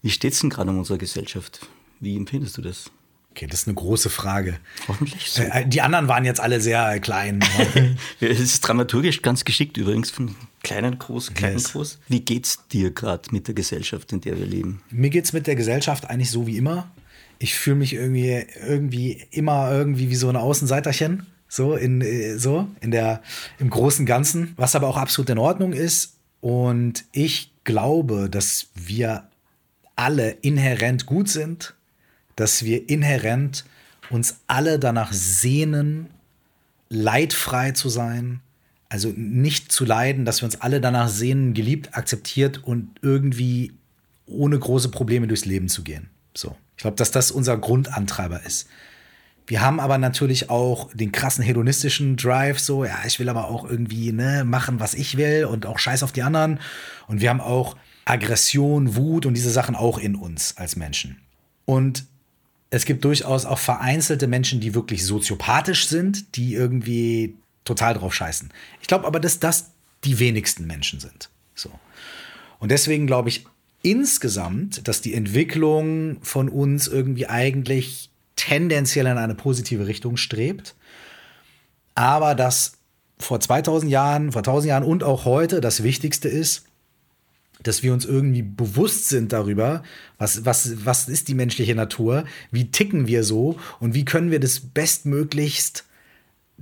[0.00, 1.66] Wie steht es denn gerade um unsere Gesellschaft?
[1.98, 2.90] Wie empfindest du das?
[3.38, 4.58] Okay, das ist eine große Frage.
[4.88, 5.44] Hoffentlich so.
[5.44, 7.38] Äh, die anderen waren jetzt alle sehr klein.
[8.20, 11.70] es ist dramaturgisch ganz geschickt übrigens, von kleinen groß, kleinen yes.
[11.70, 11.98] groß.
[12.08, 14.82] Wie geht's dir gerade mit der Gesellschaft, in der wir leben?
[14.90, 16.90] Mir geht's mit der Gesellschaft eigentlich so wie immer.
[17.38, 22.66] Ich fühle mich irgendwie, irgendwie immer irgendwie wie so ein Außenseiterchen so in äh, so
[22.80, 23.22] in der
[23.60, 29.28] im großen Ganzen, was aber auch absolut in Ordnung ist und ich glaube, dass wir
[29.94, 31.74] alle inhärent gut sind,
[32.38, 33.64] dass wir inhärent
[34.10, 36.08] uns alle danach sehnen,
[36.88, 38.40] leidfrei zu sein,
[38.88, 43.74] also nicht zu leiden, dass wir uns alle danach sehnen, geliebt, akzeptiert und irgendwie
[44.26, 46.08] ohne große Probleme durchs Leben zu gehen.
[46.34, 46.56] So.
[46.76, 48.68] Ich glaube, dass das unser Grundantreiber ist.
[49.48, 53.68] Wir haben aber natürlich auch den krassen hedonistischen Drive, so, ja, ich will aber auch
[53.68, 56.60] irgendwie ne, machen, was ich will und auch Scheiß auf die anderen.
[57.08, 61.16] Und wir haben auch Aggression, Wut und diese Sachen auch in uns als Menschen.
[61.64, 62.04] Und
[62.70, 68.50] es gibt durchaus auch vereinzelte Menschen, die wirklich soziopathisch sind, die irgendwie total drauf scheißen.
[68.80, 69.70] Ich glaube aber, dass das
[70.04, 71.30] die wenigsten Menschen sind.
[71.54, 71.70] So.
[72.58, 73.46] Und deswegen glaube ich
[73.82, 80.74] insgesamt, dass die Entwicklung von uns irgendwie eigentlich tendenziell in eine positive Richtung strebt,
[81.94, 82.72] aber dass
[83.18, 86.67] vor 2000 Jahren, vor 1000 Jahren und auch heute das Wichtigste ist,
[87.62, 89.82] dass wir uns irgendwie bewusst sind darüber,
[90.18, 94.40] was, was, was ist die menschliche Natur, wie ticken wir so und wie können wir
[94.40, 95.84] das bestmöglichst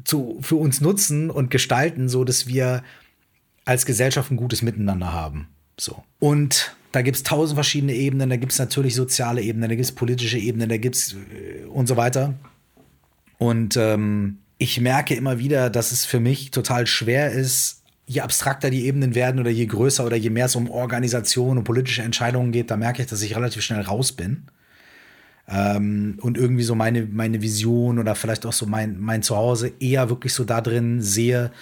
[0.05, 2.83] zu, für uns nutzen und gestalten, so dass wir
[3.65, 5.49] als Gesellschaft ein gutes Miteinander haben.
[5.79, 6.03] So.
[6.19, 9.85] Und da gibt es tausend verschiedene Ebenen, da gibt es natürlich soziale Ebenen, da gibt
[9.85, 12.35] es politische Ebenen, da gibt es äh, und so weiter.
[13.39, 18.71] Und ähm, ich merke immer wieder, dass es für mich total schwer ist, je abstrakter
[18.71, 22.53] die Ebenen werden oder je größer oder je mehr es um Organisation und politische Entscheidungen
[22.53, 24.45] geht, da merke ich, dass ich relativ schnell raus bin.
[25.49, 30.09] Ähm, und irgendwie so meine, meine Vision oder vielleicht auch so mein, mein Zuhause eher
[30.09, 31.53] wirklich so da drin sehe,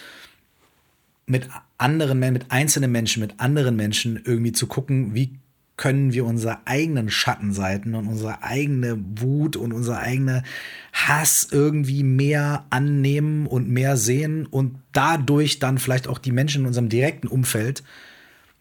[1.26, 5.38] mit anderen, mit einzelnen Menschen, mit anderen Menschen irgendwie zu gucken, wie
[5.76, 10.44] können wir unsere eigenen Schattenseiten und unsere eigene Wut und unser eigene
[10.92, 16.66] Hass irgendwie mehr annehmen und mehr sehen und dadurch dann vielleicht auch die Menschen in
[16.68, 17.82] unserem direkten Umfeld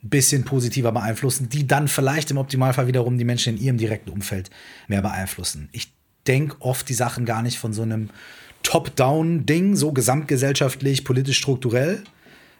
[0.04, 4.10] ein bisschen positiver beeinflussen, die dann vielleicht im Optimalfall wiederum die Menschen in ihrem direkten
[4.10, 4.49] Umfeld
[4.88, 5.69] mehr beeinflussen.
[5.71, 5.93] Ich
[6.28, 8.10] denke oft die Sachen gar nicht von so einem
[8.63, 12.04] Top-Down-Ding, so gesamtgesellschaftlich, politisch, strukturell,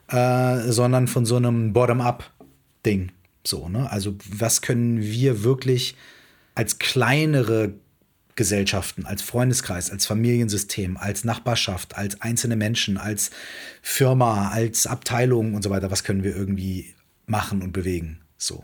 [0.10, 3.12] äh, sondern von so einem Bottom-up-Ding.
[3.46, 3.92] So, ne?
[3.92, 5.96] Also, was können wir wirklich
[6.56, 7.74] als kleinere
[8.36, 13.30] Gesellschaften, als Freundeskreis, als Familiensystem, als Nachbarschaft, als einzelne Menschen, als
[13.82, 18.22] Firma, als Abteilung und so weiter, was können wir irgendwie machen und bewegen?
[18.38, 18.64] So.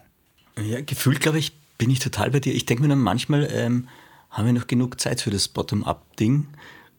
[0.58, 2.54] Ja, gefühlt, glaube ich, bin ich total bei dir.
[2.54, 3.88] Ich denke mir dann manchmal, ähm,
[4.30, 6.48] haben wir noch genug Zeit für das Bottom-up-Ding?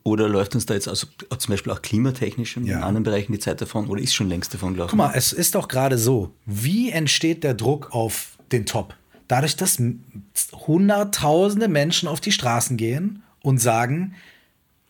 [0.03, 2.81] Oder läuft uns da jetzt also zum Beispiel auch klimatechnisch in ja.
[2.81, 4.91] anderen Bereichen die Zeit davon oder ist schon längst davon gelaufen?
[4.91, 6.33] Guck mal, es ist doch gerade so.
[6.47, 8.95] Wie entsteht der Druck auf den Top?
[9.29, 9.81] Dadurch, dass
[10.53, 14.15] hunderttausende Menschen auf die Straßen gehen und sagen,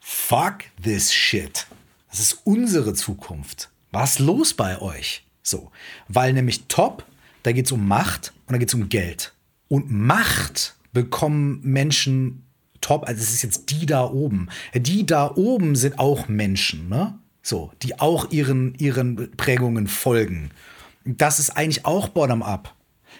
[0.01, 1.67] fuck this shit.
[2.11, 3.69] Das ist unsere Zukunft.
[3.93, 5.25] Was ist los bei euch?
[5.43, 5.71] So.
[6.09, 7.05] Weil nämlich Top,
[7.43, 9.33] da geht es um Macht und da geht es um Geld.
[9.69, 12.45] Und Macht bekommen Menschen
[12.81, 14.49] top, also es ist jetzt die da oben.
[14.75, 17.19] Die da oben sind auch Menschen, ne?
[17.43, 20.51] so, die auch ihren, ihren Prägungen folgen.
[21.05, 22.75] Das ist eigentlich auch bottom-up.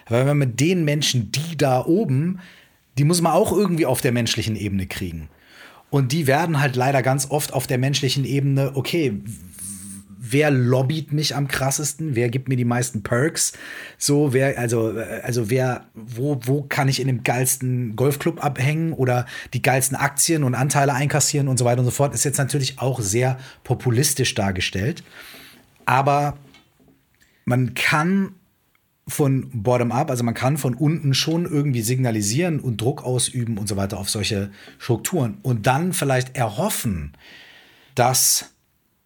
[0.07, 2.39] Weil wenn man mit den Menschen, die da oben,
[2.97, 5.29] die muss man auch irgendwie auf der menschlichen Ebene kriegen.
[5.89, 9.21] Und die werden halt leider ganz oft auf der menschlichen Ebene, okay,
[10.23, 13.53] wer lobbyt mich am krassesten, wer gibt mir die meisten Perks,
[13.97, 19.25] so wer also also wer wo wo kann ich in dem geilsten Golfclub abhängen oder
[19.53, 22.13] die geilsten Aktien und Anteile einkassieren und so weiter und so fort?
[22.13, 25.03] Ist jetzt natürlich auch sehr populistisch dargestellt,
[25.85, 26.37] aber
[27.45, 28.35] man kann
[29.07, 33.67] von bottom up, also man kann von unten schon irgendwie signalisieren und Druck ausüben und
[33.67, 37.13] so weiter auf solche Strukturen und dann vielleicht erhoffen,
[37.95, 38.51] dass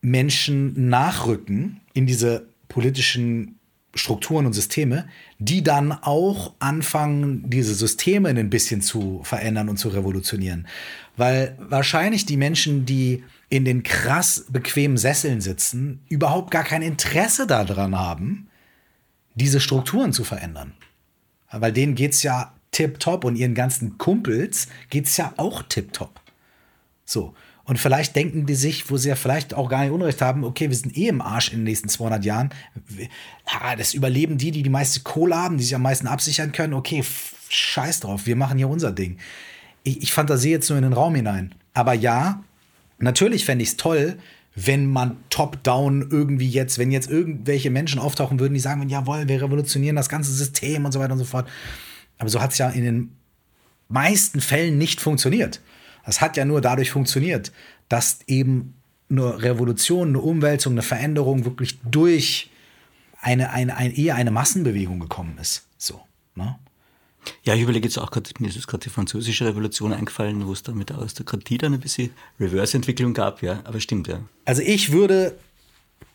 [0.05, 3.59] Menschen nachrücken in diese politischen
[3.95, 5.07] Strukturen und Systeme,
[5.39, 10.67] die dann auch anfangen, diese Systeme ein bisschen zu verändern und zu revolutionieren.
[11.17, 17.47] Weil wahrscheinlich die Menschen, die in den krass bequemen Sesseln sitzen, überhaupt gar kein Interesse
[17.47, 18.47] daran haben,
[19.33, 20.73] diese Strukturen zu verändern.
[21.51, 26.19] Weil denen geht es ja tipptopp und ihren ganzen Kumpels geht es ja auch tipptopp.
[27.05, 27.33] So.
[27.65, 30.69] Und vielleicht denken die sich, wo sie ja vielleicht auch gar nicht Unrecht haben, okay,
[30.69, 32.49] wir sind eh im Arsch in den nächsten 200 Jahren.
[33.51, 36.75] Ja, das überleben die, die die meiste Kohle haben, die sich am meisten absichern können.
[36.75, 37.03] Okay,
[37.49, 39.17] scheiß drauf, wir machen hier unser Ding.
[39.83, 41.55] Ich, ich fantasiere jetzt nur in den Raum hinein.
[41.73, 42.43] Aber ja,
[42.99, 44.17] natürlich fände ich es toll,
[44.55, 49.41] wenn man top-down irgendwie jetzt, wenn jetzt irgendwelche Menschen auftauchen würden, die sagen, jawohl, wir
[49.41, 51.47] revolutionieren das ganze System und so weiter und so fort.
[52.19, 53.11] Aber so hat es ja in den
[53.89, 55.59] meisten Fällen nicht funktioniert.
[56.05, 57.51] Das hat ja nur dadurch funktioniert,
[57.89, 58.75] dass eben
[59.09, 62.49] eine Revolution, eine Umwälzung, eine Veränderung wirklich durch
[63.21, 65.67] eine, eine, eine eher eine Massenbewegung gekommen ist.
[65.77, 66.01] So,
[66.35, 66.57] ne?
[67.43, 70.61] Ja, ich überlege jetzt auch gerade, mir ist gerade die französische Revolution eingefallen, wo es
[70.61, 74.21] da mit der Aristokratie dann ein bisschen Reverse-Entwicklung gab, ja, aber stimmt, ja.
[74.45, 75.35] Also ich würde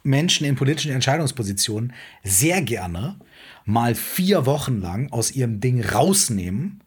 [0.04, 3.16] Menschen in politischen Entscheidungspositionen sehr gerne
[3.64, 6.80] mal vier Wochen lang aus ihrem Ding rausnehmen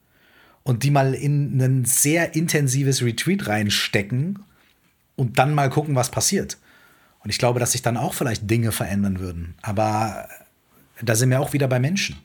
[0.64, 4.40] und die mal in ein sehr intensives Retreat reinstecken
[5.16, 6.58] und dann mal gucken, was passiert.
[7.20, 9.56] Und ich glaube, dass sich dann auch vielleicht Dinge verändern würden.
[9.62, 10.28] Aber
[11.02, 12.18] da sind wir auch wieder bei Menschen.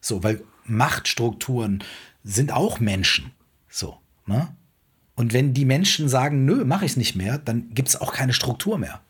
[0.00, 1.82] So, weil Machtstrukturen
[2.24, 3.32] sind auch Menschen.
[3.68, 4.54] So, ne?
[5.14, 8.12] Und wenn die Menschen sagen, nö, mache ich es nicht mehr, dann gibt es auch
[8.12, 9.00] keine Struktur mehr.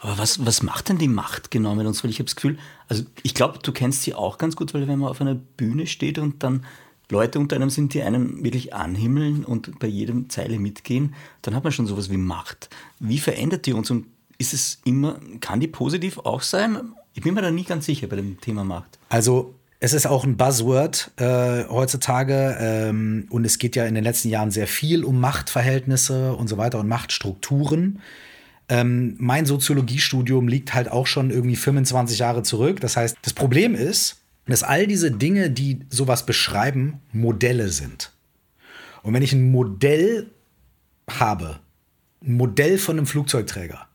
[0.00, 2.02] Aber was, was macht denn die Macht genau mit uns?
[2.02, 4.86] Weil ich habe das Gefühl, also ich glaube, du kennst sie auch ganz gut, weil
[4.88, 6.64] wenn man auf einer Bühne steht und dann
[7.10, 11.64] Leute unter einem sind, die einem wirklich anhimmeln und bei jedem Zeile mitgehen, dann hat
[11.64, 12.68] man schon sowas wie Macht.
[13.00, 16.92] Wie verändert die uns und ist es immer, kann die positiv auch sein?
[17.14, 18.98] Ich bin mir da nicht ganz sicher bei dem Thema Macht.
[19.08, 24.04] Also es ist auch ein Buzzword äh, heutzutage ähm, und es geht ja in den
[24.04, 28.00] letzten Jahren sehr viel um Machtverhältnisse und so weiter und Machtstrukturen.
[28.68, 32.80] Ähm, mein Soziologiestudium liegt halt auch schon irgendwie 25 Jahre zurück.
[32.80, 34.16] Das heißt, das Problem ist,
[34.52, 38.12] dass all diese Dinge, die sowas beschreiben, Modelle sind.
[39.02, 40.30] Und wenn ich ein Modell
[41.08, 41.60] habe,
[42.22, 43.86] ein Modell von einem Flugzeugträger,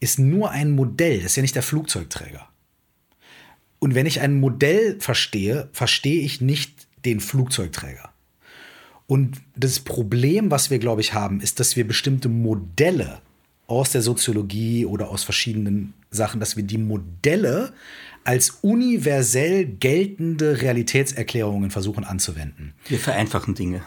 [0.00, 2.48] ist nur ein Modell, ist ja nicht der Flugzeugträger.
[3.78, 8.10] Und wenn ich ein Modell verstehe, verstehe ich nicht den Flugzeugträger.
[9.06, 13.22] Und das Problem, was wir, glaube ich, haben, ist, dass wir bestimmte Modelle
[13.68, 17.72] aus der Soziologie oder aus verschiedenen Sachen, dass wir die Modelle
[18.24, 22.74] als universell geltende Realitätserklärungen versuchen anzuwenden.
[22.88, 23.82] Wir vereinfachen Dinge.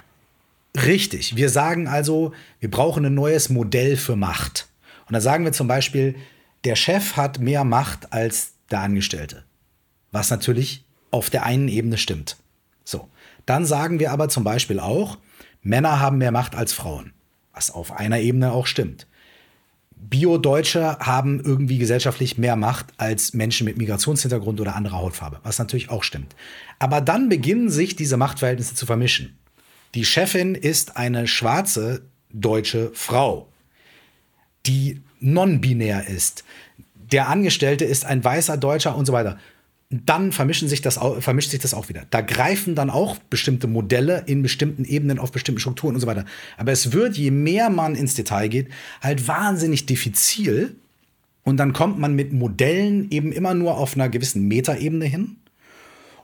[0.76, 1.36] Richtig.
[1.36, 4.70] Wir sagen also, wir brauchen ein neues Modell für Macht.
[5.08, 6.15] Und da sagen wir zum Beispiel,
[6.63, 9.44] der Chef hat mehr Macht als der Angestellte.
[10.12, 12.38] Was natürlich auf der einen Ebene stimmt.
[12.86, 13.10] So.
[13.46, 15.17] Dann sagen wir aber zum Beispiel auch,
[15.63, 17.13] Männer haben mehr Macht als Frauen.
[17.54, 19.08] Was auf einer Ebene auch stimmt.
[20.10, 25.90] Bio-Deutsche haben irgendwie gesellschaftlich mehr Macht als Menschen mit Migrationshintergrund oder anderer Hautfarbe, was natürlich
[25.90, 26.36] auch stimmt.
[26.80, 29.38] Aber dann beginnen sich diese Machtverhältnisse zu vermischen.
[29.94, 33.48] Die Chefin ist eine schwarze deutsche Frau,
[34.66, 36.44] die non-binär ist.
[36.96, 39.38] Der Angestellte ist ein weißer Deutscher und so weiter
[39.92, 42.04] dann vermischen sich das, vermischt sich das auch wieder.
[42.10, 46.26] Da greifen dann auch bestimmte Modelle in bestimmten Ebenen auf bestimmten Strukturen und so weiter.
[46.58, 48.70] Aber es wird, je mehr man ins Detail geht,
[49.02, 50.76] halt wahnsinnig diffizil.
[51.44, 55.38] Und dann kommt man mit Modellen eben immer nur auf einer gewissen Metaebene hin.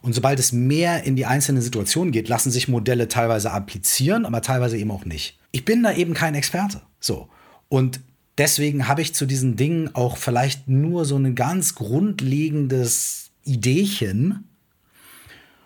[0.02, 4.42] Und sobald es mehr in die einzelnen Situationen geht, lassen sich Modelle teilweise applizieren, aber
[4.42, 5.38] teilweise eben auch nicht.
[5.52, 6.82] Ich bin da eben kein Experte.
[7.02, 7.28] So.
[7.68, 8.00] Und
[8.38, 14.44] deswegen habe ich zu diesen Dingen auch vielleicht nur so ein ganz grundlegendes Ideechen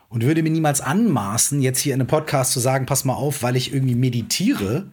[0.09, 3.43] und würde mir niemals anmaßen, jetzt hier in einem Podcast zu sagen, pass mal auf,
[3.43, 4.87] weil ich irgendwie meditiere,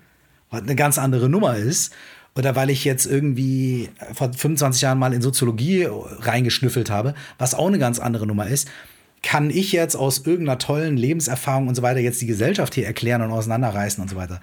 [0.50, 1.92] was eine ganz andere Nummer ist,
[2.34, 7.66] oder weil ich jetzt irgendwie vor 25 Jahren mal in Soziologie reingeschnüffelt habe, was auch
[7.66, 8.68] eine ganz andere Nummer ist,
[9.22, 13.22] kann ich jetzt aus irgendeiner tollen Lebenserfahrung und so weiter jetzt die Gesellschaft hier erklären
[13.22, 14.40] und auseinanderreißen und so weiter.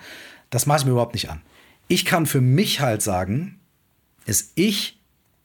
[0.49, 1.41] Das mache ich mir überhaupt nicht an.
[1.87, 3.59] Ich kann für mich halt sagen,
[4.25, 4.99] dass ich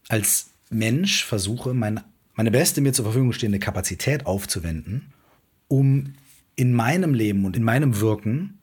[0.09, 2.01] als Mensch versuche, mein,
[2.41, 5.13] meine beste mir zur Verfügung stehende Kapazität aufzuwenden,
[5.69, 6.15] um
[6.57, 8.61] in meinem Leben und in meinem Wirken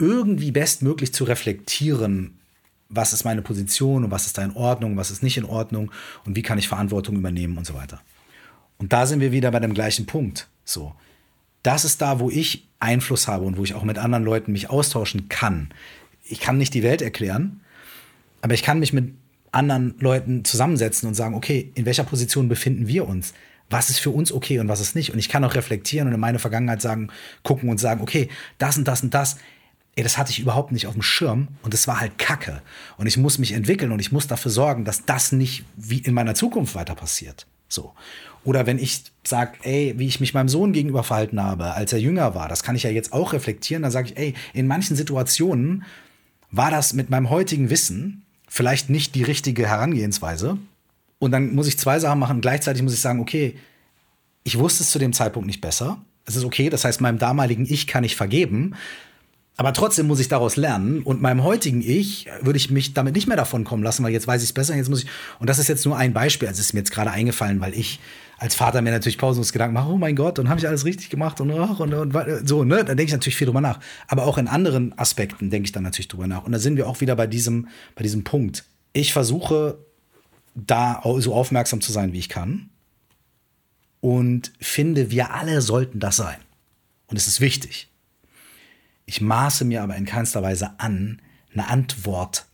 [0.00, 2.40] irgendwie bestmöglich zu reflektieren,
[2.88, 5.92] was ist meine Position und was ist da in Ordnung, was ist nicht in Ordnung
[6.26, 8.00] und wie kann ich Verantwortung übernehmen und so weiter.
[8.78, 10.48] Und da sind wir wieder bei dem gleichen Punkt.
[10.64, 10.92] So,
[11.62, 14.68] das ist da, wo ich Einfluss habe und wo ich auch mit anderen Leuten mich
[14.68, 15.68] austauschen kann.
[16.24, 17.60] Ich kann nicht die Welt erklären,
[18.42, 19.14] aber ich kann mich mit
[19.52, 23.34] anderen Leuten zusammensetzen und sagen, okay, in welcher Position befinden wir uns?
[23.68, 25.12] Was ist für uns okay und was ist nicht?
[25.12, 27.08] Und ich kann auch reflektieren und in meine Vergangenheit sagen,
[27.42, 29.36] gucken und sagen, okay, das und das und das
[29.96, 32.62] ey, das hatte ich überhaupt nicht auf dem Schirm und es war halt Kacke.
[32.96, 36.14] Und ich muss mich entwickeln und ich muss dafür sorgen, dass das nicht wie in
[36.14, 37.46] meiner Zukunft weiter passiert.
[37.68, 37.92] So.
[38.44, 41.98] Oder wenn ich sage, ey, wie ich mich meinem Sohn gegenüber verhalten habe, als er
[41.98, 43.82] jünger war, das kann ich ja jetzt auch reflektieren.
[43.82, 45.84] Dann sage ich, ey, in manchen Situationen
[46.50, 50.58] war das mit meinem heutigen Wissen vielleicht nicht die richtige Herangehensweise.
[51.20, 52.40] Und dann muss ich zwei Sachen machen.
[52.40, 53.56] Gleichzeitig muss ich sagen, okay,
[54.42, 55.98] ich wusste es zu dem Zeitpunkt nicht besser.
[56.24, 58.74] Es ist okay, das heißt, meinem damaligen Ich kann ich vergeben.
[59.56, 61.02] Aber trotzdem muss ich daraus lernen.
[61.02, 64.26] Und meinem heutigen Ich würde ich mich damit nicht mehr davon kommen lassen, weil jetzt
[64.26, 64.74] weiß ich es besser.
[64.74, 65.10] Jetzt muss ich.
[65.38, 66.48] Und das ist jetzt nur ein Beispiel.
[66.48, 68.00] Also es ist mir jetzt gerade eingefallen, weil ich
[68.40, 71.10] als Vater mir natürlich pausenlos Gedanken mache, oh mein Gott, und habe ich alles richtig
[71.10, 72.76] gemacht und, und, und, und so, ne?
[72.78, 73.80] Da denke ich natürlich viel drüber nach.
[74.08, 76.44] Aber auch in anderen Aspekten denke ich dann natürlich drüber nach.
[76.44, 78.64] Und da sind wir auch wieder bei diesem, bei diesem Punkt.
[78.94, 79.84] Ich versuche,
[80.54, 82.70] da so aufmerksam zu sein, wie ich kann.
[84.00, 86.38] Und finde, wir alle sollten das sein.
[87.08, 87.90] Und es ist wichtig.
[89.04, 91.20] Ich maße mir aber in keinster Weise an,
[91.52, 92.46] eine Antwort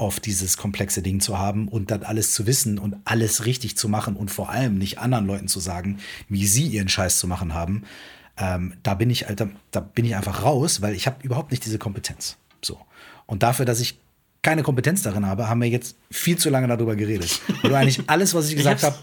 [0.00, 3.86] auf dieses komplexe Ding zu haben und dann alles zu wissen und alles richtig zu
[3.86, 7.52] machen und vor allem nicht anderen Leuten zu sagen, wie sie ihren Scheiß zu machen
[7.52, 7.82] haben.
[8.38, 11.66] Ähm, da bin ich, Alter, da bin ich einfach raus, weil ich habe überhaupt nicht
[11.66, 12.38] diese Kompetenz.
[12.62, 12.80] So.
[13.26, 13.98] Und dafür, dass ich
[14.40, 17.38] keine Kompetenz darin habe, haben wir jetzt viel zu lange darüber geredet.
[17.60, 18.96] Weil du eigentlich alles, was ich gesagt habe,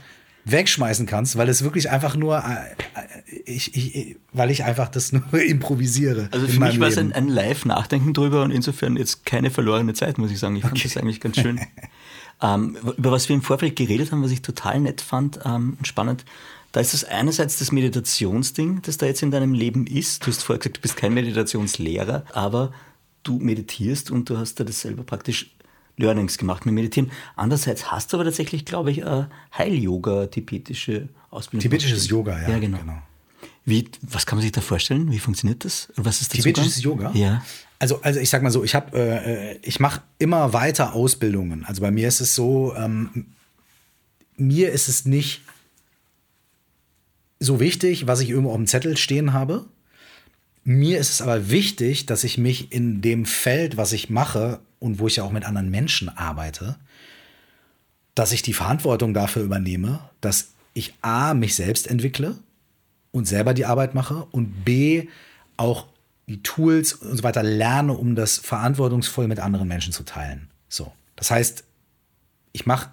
[0.51, 5.41] wegschmeißen kannst, weil es wirklich einfach nur, äh, ich, ich, weil ich einfach das nur
[5.41, 6.29] improvisiere.
[6.31, 10.17] Also für mich war es ein, ein Live-Nachdenken drüber und insofern jetzt keine verlorene Zeit,
[10.17, 10.55] muss ich sagen.
[10.55, 10.83] Ich fand okay.
[10.83, 11.59] das eigentlich ganz schön.
[12.41, 15.87] ähm, über was wir im Vorfeld geredet haben, was ich total nett fand ähm, und
[15.87, 16.25] spannend,
[16.71, 20.25] da ist es einerseits das Meditationsding, das da jetzt in deinem Leben ist.
[20.25, 22.71] Du hast vorher gesagt, du bist kein Meditationslehrer, aber
[23.23, 25.51] du meditierst und du hast da das selber praktisch
[25.97, 27.11] Learnings gemacht mit Meditieren.
[27.35, 29.03] Andererseits hast du aber tatsächlich, glaube ich,
[29.57, 31.61] Heil-Yoga, tibetische Ausbildung.
[31.61, 32.49] Tibetisches Yoga, ja.
[32.49, 32.77] Ja, genau.
[32.77, 33.01] genau.
[33.65, 35.11] Wie, was kann man sich da vorstellen?
[35.11, 35.91] Wie funktioniert das?
[35.95, 37.13] Was ist der Tibetisches Zugang?
[37.13, 37.19] Yoga?
[37.19, 37.43] Ja.
[37.79, 41.65] Also, also ich sag mal so, ich habe, äh, ich mache immer weiter Ausbildungen.
[41.65, 43.25] Also bei mir ist es so, ähm,
[44.37, 45.41] mir ist es nicht
[47.39, 49.65] so wichtig, was ich irgendwo auf dem Zettel stehen habe.
[50.69, 54.99] Mir ist es aber wichtig, dass ich mich in dem Feld, was ich mache, und
[54.99, 56.75] wo ich ja auch mit anderen Menschen arbeite,
[58.15, 62.37] dass ich die Verantwortung dafür übernehme, dass ich A, mich selbst entwickle
[63.11, 65.07] und selber die Arbeit mache und B,
[65.55, 65.87] auch
[66.27, 70.49] die Tools und so weiter lerne, um das verantwortungsvoll mit anderen Menschen zu teilen.
[70.67, 70.91] So.
[71.15, 71.63] Das heißt,
[72.51, 72.89] ich mache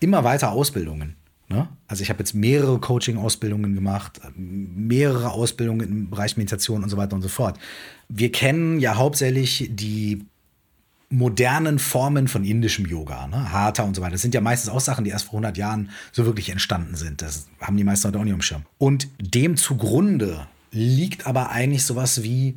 [0.00, 1.14] immer weiter Ausbildungen.
[1.52, 1.68] Ne?
[1.86, 7.14] Also ich habe jetzt mehrere Coaching-Ausbildungen gemacht, mehrere Ausbildungen im Bereich Meditation und so weiter
[7.14, 7.58] und so fort.
[8.08, 10.24] Wir kennen ja hauptsächlich die
[11.10, 13.52] modernen Formen von indischem Yoga, ne?
[13.52, 14.12] Hatha und so weiter.
[14.12, 17.20] Das sind ja meistens auch Sachen, die erst vor 100 Jahren so wirklich entstanden sind.
[17.20, 18.62] Das haben die meisten heute auch nicht im Schirm.
[18.78, 22.54] Und dem zugrunde liegt aber eigentlich sowas wie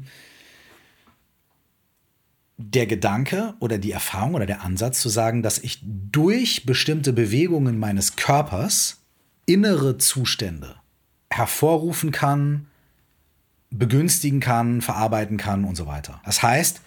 [2.58, 7.78] der Gedanke oder die Erfahrung oder der Ansatz zu sagen, dass ich durch bestimmte Bewegungen
[7.78, 9.02] meines Körpers
[9.46, 10.76] innere Zustände
[11.30, 12.68] hervorrufen kann,
[13.72, 16.22] begünstigen kann, verarbeiten kann und so weiter.
[16.24, 16.82] Das heißt,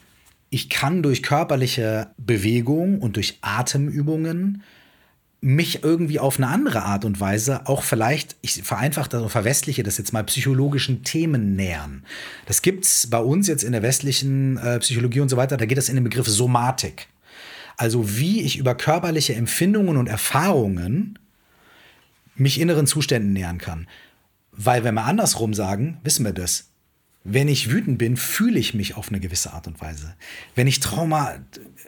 [0.51, 4.63] ich kann durch körperliche Bewegung und durch Atemübungen
[5.41, 9.85] mich irgendwie auf eine andere Art und Weise auch vielleicht, ich vereinfache das oder verwestliche
[9.85, 12.05] das jetzt mal, psychologischen Themen nähern.
[12.47, 15.67] Das gibt es bei uns jetzt in der westlichen äh, Psychologie und so weiter, da
[15.67, 17.07] geht es in den Begriff Somatik.
[17.77, 21.19] Also wie ich über körperliche Empfindungen und Erfahrungen
[22.35, 23.87] mich inneren Zuständen nähern kann.
[24.53, 26.71] Weil wenn wir andersrum sagen, wissen wir das.
[27.23, 30.15] Wenn ich wütend bin, fühle ich mich auf eine gewisse Art und Weise.
[30.55, 31.35] Wenn ich Trauma,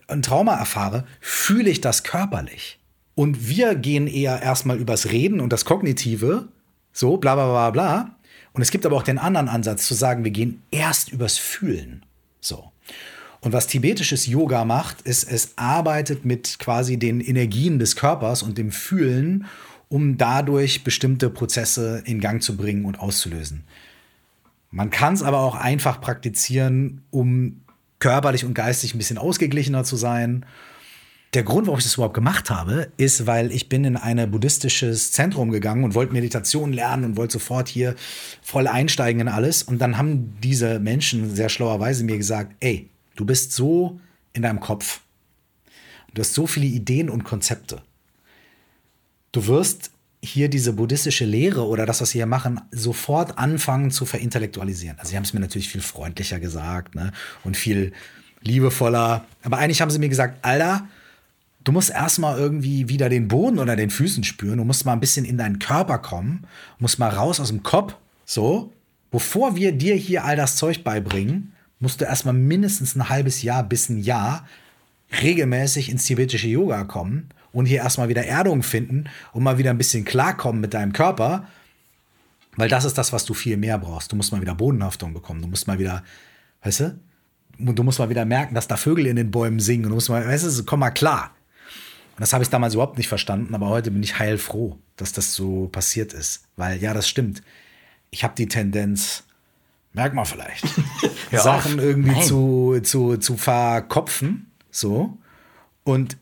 [0.07, 2.80] ein Trauma erfahre, fühle ich das körperlich.
[3.21, 6.49] Und wir gehen eher erstmal übers Reden und das Kognitive,
[6.95, 8.17] so bla bla bla bla.
[8.55, 12.03] Und es gibt aber auch den anderen Ansatz zu sagen, wir gehen erst übers Fühlen.
[12.41, 12.73] So.
[13.43, 18.57] Und was tibetisches Yoga macht, ist, es arbeitet mit quasi den Energien des Körpers und
[18.57, 19.45] dem Fühlen,
[19.91, 23.65] um dadurch bestimmte Prozesse in Gang zu bringen und auszulösen.
[24.71, 27.61] Man kann es aber auch einfach praktizieren, um
[27.99, 30.47] körperlich und geistig ein bisschen ausgeglichener zu sein.
[31.33, 35.13] Der Grund, warum ich das überhaupt gemacht habe, ist, weil ich bin in ein buddhistisches
[35.13, 37.95] Zentrum gegangen und wollte Meditation lernen und wollte sofort hier
[38.43, 39.63] voll einsteigen in alles.
[39.63, 44.01] Und dann haben diese Menschen sehr schlauerweise mir gesagt, ey, Du bist so
[44.33, 45.03] in deinem Kopf.
[46.15, 47.83] Du hast so viele Ideen und Konzepte.
[49.31, 49.91] Du wirst
[50.23, 54.99] hier diese buddhistische Lehre oder das, was sie hier machen, sofort anfangen zu verintellektualisieren.
[54.99, 57.13] Also sie haben es mir natürlich viel freundlicher gesagt ne?
[57.45, 57.93] und viel
[58.41, 59.27] liebevoller.
[59.43, 60.89] Aber eigentlich haben sie mir gesagt, Alter,
[61.65, 64.59] du musst erstmal irgendwie wieder den Boden unter den Füßen spüren.
[64.59, 66.47] Du musst mal ein bisschen in deinen Körper kommen,
[66.79, 67.95] musst mal raus aus dem Kopf,
[68.25, 68.73] so,
[69.11, 73.63] bevor wir dir hier all das Zeug beibringen, musst du erstmal mindestens ein halbes Jahr
[73.63, 74.47] bis ein Jahr
[75.23, 79.79] regelmäßig ins tibetische Yoga kommen und hier erstmal wieder Erdung finden und mal wieder ein
[79.79, 81.49] bisschen klarkommen mit deinem Körper,
[82.57, 84.13] weil das ist das, was du viel mehr brauchst.
[84.13, 85.43] Du musst mal wieder Bodenhaftung bekommen.
[85.43, 86.05] Du musst mal wieder,
[86.63, 86.99] weißt du,
[87.59, 89.85] du musst mal wieder merken, dass da Vögel in den Bäumen singen.
[89.85, 91.35] Und du musst mal, weißt du, komm mal klar.
[92.21, 95.33] Und das habe ich damals überhaupt nicht verstanden, aber heute bin ich heilfroh, dass das
[95.33, 96.43] so passiert ist.
[96.55, 97.41] Weil, ja, das stimmt.
[98.11, 99.25] Ich habe die Tendenz,
[99.95, 100.67] merkt man vielleicht,
[101.33, 104.51] Sachen irgendwie zu, zu, zu verkopfen.
[104.71, 105.17] So.
[105.83, 106.19] Und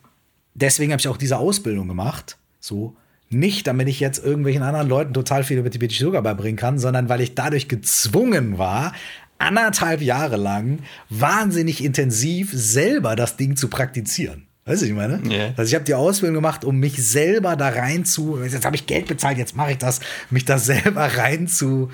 [0.55, 2.39] deswegen habe ich auch diese Ausbildung gemacht.
[2.61, 2.95] So.
[3.29, 7.09] Nicht, damit ich jetzt irgendwelchen anderen Leuten total viel über tibetische Yoga beibringen kann, sondern
[7.09, 8.93] weil ich dadurch gezwungen war,
[9.39, 10.79] anderthalb Jahre lang
[11.11, 14.48] wahnsinnig intensiv selber das Ding zu praktizieren.
[14.69, 15.21] Weißt du, ich meine?
[15.29, 15.55] Yeah.
[15.57, 18.87] Also ich habe die Ausbildung gemacht, um mich selber da rein zu, jetzt habe ich
[18.87, 20.01] Geld bezahlt, jetzt mache ich das,
[20.31, 21.91] mich da selber rein zu,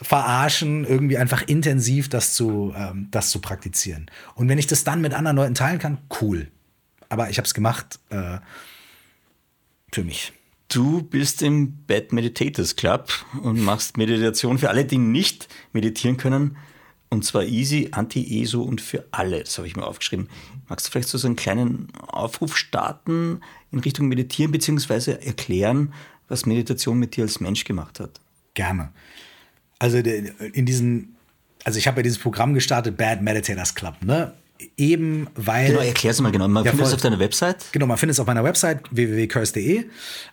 [0.00, 4.10] verarschen, irgendwie einfach intensiv das zu, ähm, das zu praktizieren.
[4.34, 6.48] Und wenn ich das dann mit anderen Leuten teilen kann, cool.
[7.08, 8.38] Aber ich habe es gemacht äh,
[9.92, 10.32] für mich.
[10.68, 13.12] Du bist im Bad Meditators Club
[13.42, 16.56] und machst Meditation für alle, die nicht meditieren können.
[17.10, 19.40] Und zwar easy, anti-ESO und für alle.
[19.40, 20.28] Das habe ich mir aufgeschrieben.
[20.68, 23.40] Magst du vielleicht so einen kleinen Aufruf starten
[23.70, 25.92] in Richtung Meditieren, beziehungsweise erklären,
[26.28, 28.20] was Meditation mit dir als Mensch gemacht hat?
[28.54, 28.90] Gerne.
[29.78, 31.08] Also in diesem,
[31.64, 34.32] also ich habe ja dieses Programm gestartet, Bad Meditators Club, ne?
[34.76, 35.68] Eben weil.
[35.68, 36.46] Genau, erklär es mal genau.
[36.46, 37.66] Man ja, findet es auf deiner Website?
[37.72, 39.84] Genau, man findet es auf meiner Website www.curse.de,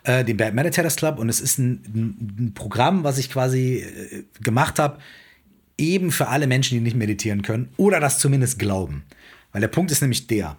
[0.04, 1.18] äh, den Bad Meditators Club.
[1.18, 1.82] Und es ist ein,
[2.38, 4.98] ein Programm, was ich quasi äh, gemacht habe,
[5.76, 9.02] eben für alle Menschen, die nicht meditieren können oder das zumindest glauben.
[9.52, 10.56] Weil der Punkt ist nämlich der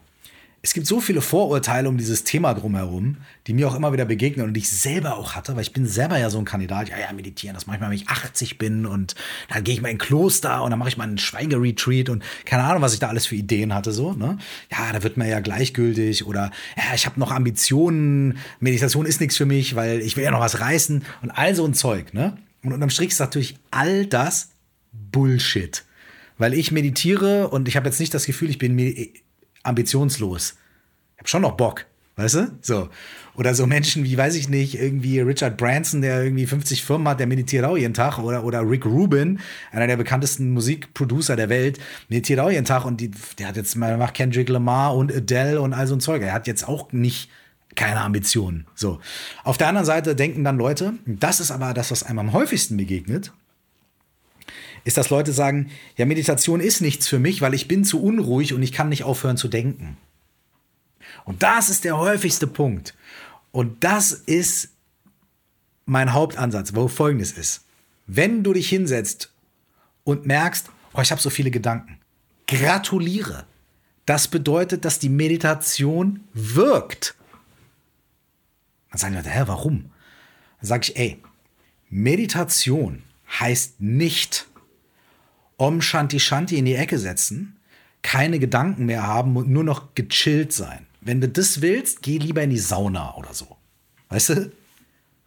[0.66, 3.18] es gibt so viele Vorurteile um dieses Thema drumherum,
[3.48, 5.86] die mir auch immer wieder begegnen und die ich selber auch hatte, weil ich bin
[5.86, 8.58] selber ja so ein Kandidat, ja, ja, meditieren, das mache ich mal, wenn ich 80
[8.58, 9.14] bin und
[9.50, 12.24] dann gehe ich mal in ein Kloster und dann mache ich mal einen Schweigeretreat und
[12.46, 14.38] keine Ahnung, was ich da alles für Ideen hatte, so, ne?
[14.72, 19.36] Ja, da wird man ja gleichgültig oder ja, ich habe noch Ambitionen, Meditation ist nichts
[19.36, 22.38] für mich, weil ich will ja noch was reißen und all so ein Zeug, ne?
[22.64, 24.52] Und unterm Strich ist natürlich all das
[24.94, 25.84] Bullshit.
[26.44, 28.78] Weil ich meditiere und ich habe jetzt nicht das Gefühl, ich bin
[29.64, 30.58] ambitionslos.
[31.14, 31.86] Ich habe schon noch Bock,
[32.18, 32.52] weißt du?
[32.60, 32.90] So.
[33.36, 37.22] Oder so Menschen wie, weiß ich nicht, irgendwie Richard Branson, der irgendwie 50 Firmen hat,
[37.22, 38.20] der meditiert auch jeden Tag.
[38.20, 39.40] Oder, oder Rick Rubin,
[39.72, 41.80] einer der bekanntesten Musikproducer der Welt,
[42.10, 42.84] meditiert auch jeden Tag.
[42.84, 46.02] Und die, der hat jetzt mal macht Kendrick Lamar und Adele und all so ein
[46.02, 46.24] Zeug.
[46.24, 47.30] Er hat jetzt auch nicht
[47.76, 48.68] keine Ambitionen.
[48.76, 49.00] So.
[49.46, 52.76] Auf der anderen Seite denken dann Leute, das ist aber das, was einem am häufigsten
[52.76, 53.32] begegnet,
[54.84, 58.54] ist, dass Leute sagen, ja, Meditation ist nichts für mich, weil ich bin zu unruhig
[58.54, 59.98] und ich kann nicht aufhören zu denken.
[61.26, 62.96] Und das ist der häufigste Punkt.
[63.52, 64.70] Und das ist
[65.86, 67.66] mein Hauptansatz, wo folgendes ist.
[68.08, 69.32] Wenn du dich hinsetzt
[70.04, 72.00] und merkst, oh, ich habe so viele Gedanken,
[72.48, 73.46] gratuliere.
[74.06, 77.16] Das bedeutet, dass die Meditation wirkt.
[78.92, 79.92] Dann sagen Leute, hä, warum?
[80.60, 81.22] Dann sage ich, ey,
[81.90, 83.04] Meditation
[83.40, 84.48] heißt nicht,
[85.64, 87.56] Om Shanti Shanti in die Ecke setzen,
[88.02, 90.86] keine Gedanken mehr haben und nur noch gechillt sein.
[91.00, 93.56] Wenn du das willst, geh lieber in die Sauna oder so.
[94.10, 94.52] Weißt du?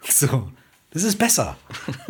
[0.08, 0.52] So,
[0.90, 1.56] das ist besser.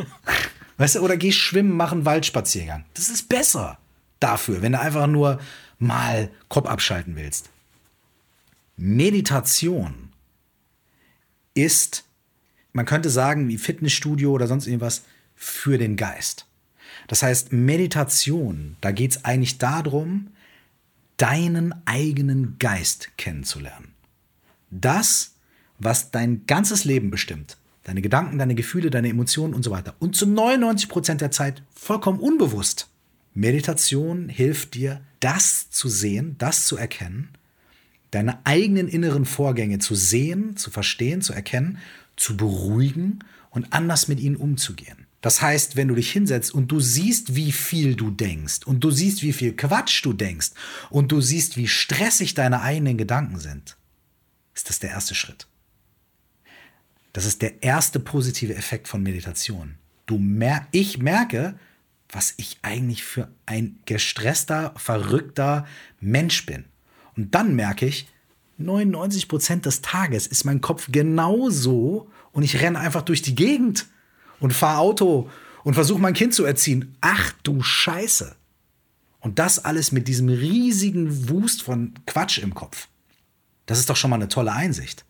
[0.76, 2.84] Weißt du, oder geh schwimmen, mach einen Waldspaziergang.
[2.94, 3.78] Das ist besser
[4.18, 5.40] dafür, wenn du einfach nur
[5.78, 7.48] mal Kopf abschalten willst.
[8.76, 10.10] Meditation
[11.54, 12.04] ist,
[12.72, 15.04] man könnte sagen, wie Fitnessstudio oder sonst irgendwas,
[15.36, 16.45] für den Geist.
[17.06, 20.28] Das heißt, Meditation, da geht es eigentlich darum,
[21.16, 23.92] deinen eigenen Geist kennenzulernen.
[24.70, 25.34] Das,
[25.78, 29.94] was dein ganzes Leben bestimmt, deine Gedanken, deine Gefühle, deine Emotionen und so weiter.
[29.98, 32.88] Und zu 99 Prozent der Zeit vollkommen unbewusst.
[33.32, 37.28] Meditation hilft dir, das zu sehen, das zu erkennen,
[38.10, 41.78] deine eigenen inneren Vorgänge zu sehen, zu verstehen, zu erkennen,
[42.16, 45.05] zu beruhigen und anders mit ihnen umzugehen.
[45.20, 48.90] Das heißt, wenn du dich hinsetzt und du siehst, wie viel du denkst und du
[48.90, 50.50] siehst, wie viel Quatsch du denkst
[50.90, 53.76] und du siehst, wie stressig deine eigenen Gedanken sind,
[54.54, 55.46] ist das der erste Schritt.
[57.12, 59.76] Das ist der erste positive Effekt von Meditation.
[60.04, 61.58] Du mer ich merke,
[62.10, 65.66] was ich eigentlich für ein gestresster, verrückter
[65.98, 66.66] Mensch bin.
[67.16, 68.06] Und dann merke ich,
[68.58, 73.86] 99 Prozent des Tages ist mein Kopf genauso und ich renne einfach durch die Gegend
[74.40, 75.30] und fahre Auto
[75.64, 76.96] und versuche mein Kind zu erziehen.
[77.00, 78.36] Ach du Scheiße.
[79.20, 82.88] Und das alles mit diesem riesigen Wust von Quatsch im Kopf.
[83.66, 85.04] Das ist doch schon mal eine tolle Einsicht.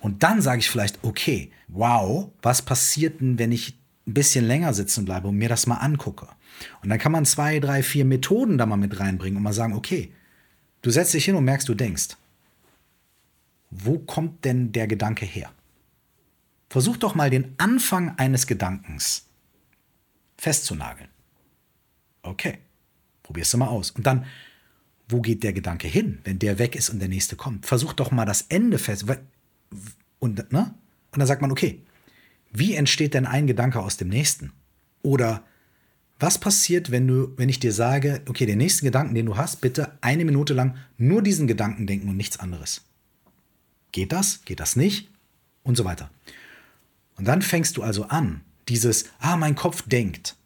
[0.00, 4.74] Und dann sage ich vielleicht, okay, wow, was passiert denn, wenn ich ein bisschen länger
[4.74, 6.28] sitzen bleibe und mir das mal angucke?
[6.82, 9.74] Und dann kann man zwei, drei, vier Methoden da mal mit reinbringen und mal sagen,
[9.74, 10.12] okay,
[10.82, 12.16] du setzt dich hin und merkst, du denkst.
[13.70, 15.50] Wo kommt denn der Gedanke her?
[16.74, 19.26] Versuch doch mal den Anfang eines Gedankens
[20.36, 21.08] festzunageln.
[22.22, 22.58] Okay,
[23.22, 23.92] probierst du mal aus.
[23.92, 24.26] Und dann,
[25.08, 27.64] wo geht der Gedanke hin, wenn der weg ist und der nächste kommt?
[27.64, 29.04] Versuch doch mal das Ende fest.
[30.18, 30.74] Und, ne?
[31.12, 31.80] und dann sagt man, okay,
[32.52, 34.52] wie entsteht denn ein Gedanke aus dem nächsten?
[35.02, 35.44] Oder
[36.18, 39.60] was passiert, wenn du, wenn ich dir sage, okay, den nächsten Gedanken, den du hast,
[39.60, 42.82] bitte eine Minute lang nur diesen Gedanken denken und nichts anderes?
[43.92, 44.44] Geht das?
[44.44, 45.08] Geht das nicht?
[45.62, 46.10] Und so weiter.
[47.16, 50.36] Und dann fängst du also an, dieses, ah, mein Kopf denkt.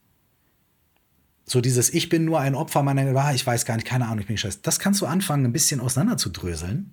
[1.45, 4.21] So dieses, ich bin nur ein Opfer meiner, ah, ich weiß gar nicht, keine Ahnung,
[4.21, 4.61] ich bin scheiße.
[4.63, 6.93] Das kannst du anfangen, ein bisschen auseinander zu dröseln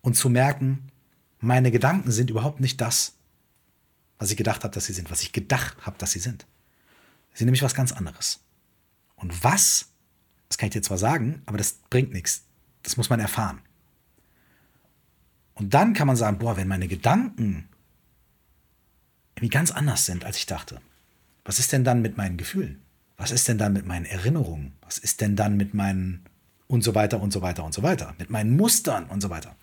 [0.00, 0.90] und zu merken,
[1.38, 3.14] meine Gedanken sind überhaupt nicht das,
[4.18, 6.46] was ich gedacht habe, dass sie sind, was ich gedacht habe, dass sie sind.
[7.32, 8.40] Sie sind nämlich was ganz anderes.
[9.16, 9.88] Und was,
[10.48, 12.44] das kann ich dir zwar sagen, aber das bringt nichts.
[12.82, 13.60] Das muss man erfahren.
[15.54, 17.68] Und dann kann man sagen, boah, wenn meine Gedanken
[19.42, 20.80] irgendwie ganz anders sind, als ich dachte,
[21.44, 22.80] was ist denn dann mit meinen Gefühlen?
[23.16, 24.72] Was ist denn dann mit meinen Erinnerungen?
[24.82, 26.24] Was ist denn dann mit meinen
[26.68, 29.56] und so weiter und so weiter und so weiter, mit meinen Mustern und so weiter?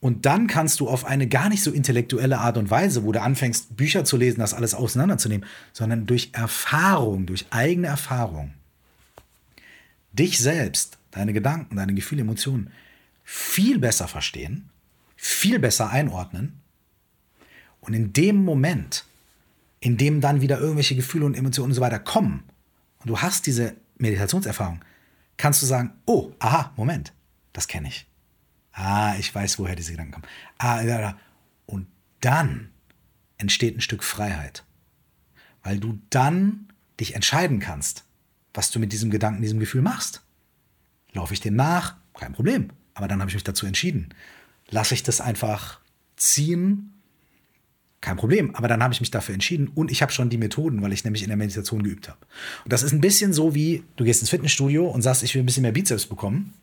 [0.00, 3.20] Und dann kannst du auf eine gar nicht so intellektuelle Art und Weise, wo du
[3.20, 8.54] anfängst, Bücher zu lesen, das alles auseinanderzunehmen, sondern durch Erfahrung, durch eigene Erfahrung,
[10.12, 12.70] dich selbst, deine Gedanken, deine Gefühle, Emotionen
[13.24, 14.70] viel besser verstehen,
[15.16, 16.59] viel besser einordnen.
[17.80, 19.04] Und in dem Moment,
[19.80, 22.44] in dem dann wieder irgendwelche Gefühle und Emotionen und so weiter kommen,
[22.98, 24.80] und du hast diese Meditationserfahrung,
[25.36, 27.12] kannst du sagen, oh, aha, Moment,
[27.52, 28.06] das kenne ich.
[28.72, 30.26] Ah, ich weiß, woher diese Gedanken kommen.
[30.58, 31.18] Ah, ja, ja.
[31.66, 31.86] Und
[32.20, 32.70] dann
[33.38, 34.64] entsteht ein Stück Freiheit.
[35.62, 36.68] Weil du dann
[37.00, 38.04] dich entscheiden kannst,
[38.54, 40.22] was du mit diesem Gedanken, diesem Gefühl machst.
[41.12, 41.96] Laufe ich dem nach?
[42.14, 42.70] Kein Problem.
[42.94, 44.14] Aber dann habe ich mich dazu entschieden.
[44.68, 45.80] Lasse ich das einfach
[46.16, 46.99] ziehen?
[48.00, 48.54] Kein Problem.
[48.54, 51.04] Aber dann habe ich mich dafür entschieden und ich habe schon die Methoden, weil ich
[51.04, 52.18] nämlich in der Meditation geübt habe.
[52.64, 55.42] Und das ist ein bisschen so wie, du gehst ins Fitnessstudio und sagst, ich will
[55.42, 56.54] ein bisschen mehr Bizeps bekommen.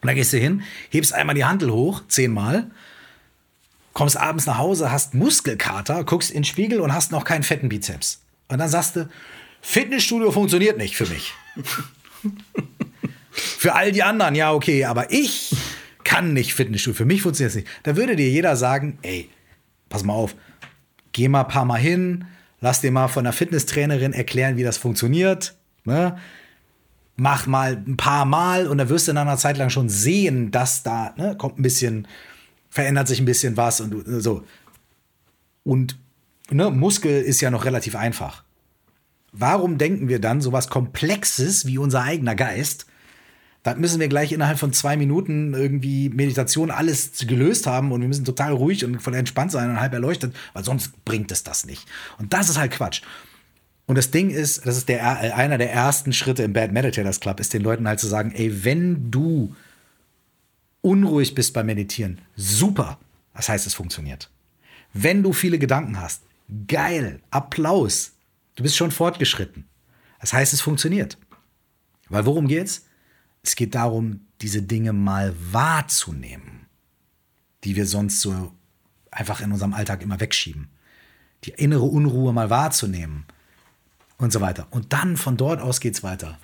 [0.00, 2.70] Und dann gehst du hin, hebst einmal die Handel hoch, zehnmal,
[3.92, 7.68] kommst abends nach Hause, hast Muskelkater, guckst in den Spiegel und hast noch keinen fetten
[7.68, 8.20] Bizeps.
[8.48, 9.08] Und dann sagst du,
[9.60, 11.34] Fitnessstudio funktioniert nicht für mich.
[13.30, 15.54] für all die anderen, ja, okay, aber ich
[16.02, 16.96] kann nicht Fitnessstudio.
[16.96, 17.68] Für mich funktioniert es nicht.
[17.82, 19.30] Da würde dir jeder sagen, ey,
[19.88, 20.34] pass mal auf,
[21.12, 22.24] geh mal ein paar Mal hin,
[22.60, 25.54] lass dir mal von der Fitnesstrainerin erklären, wie das funktioniert.
[25.84, 26.16] Ne?
[27.16, 30.50] mach mal ein paar Mal und dann wirst du in einer Zeit lang schon sehen,
[30.50, 32.08] dass da ne, kommt ein bisschen,
[32.70, 34.44] verändert sich ein bisschen was und so.
[35.64, 35.98] Und
[36.50, 38.44] ne, Muskel ist ja noch relativ einfach.
[39.32, 42.86] Warum denken wir dann so was Komplexes wie unser eigener Geist?
[43.62, 48.08] Das müssen wir gleich innerhalb von zwei Minuten irgendwie Meditation alles gelöst haben und wir
[48.08, 51.64] müssen total ruhig und voll entspannt sein und halb erleuchtet, weil sonst bringt es das
[51.64, 51.86] nicht.
[52.18, 53.02] Und das ist halt Quatsch.
[53.86, 57.20] Und das Ding ist, das ist der, äh, einer der ersten Schritte im Bad Meditators
[57.20, 59.54] Club, ist den Leuten halt zu sagen, ey, wenn du
[60.80, 62.98] unruhig bist beim Meditieren, super.
[63.34, 64.30] Das heißt, es funktioniert.
[64.92, 66.22] Wenn du viele Gedanken hast,
[66.66, 68.12] geil, Applaus.
[68.56, 69.66] Du bist schon fortgeschritten.
[70.20, 71.16] Das heißt, es funktioniert.
[72.08, 72.86] Weil worum geht's?
[73.42, 76.66] Es geht darum, diese Dinge mal wahrzunehmen,
[77.64, 78.52] die wir sonst so
[79.10, 80.68] einfach in unserem Alltag immer wegschieben.
[81.44, 83.24] Die innere Unruhe mal wahrzunehmen
[84.18, 84.68] und so weiter.
[84.70, 86.38] Und dann von dort aus geht es weiter.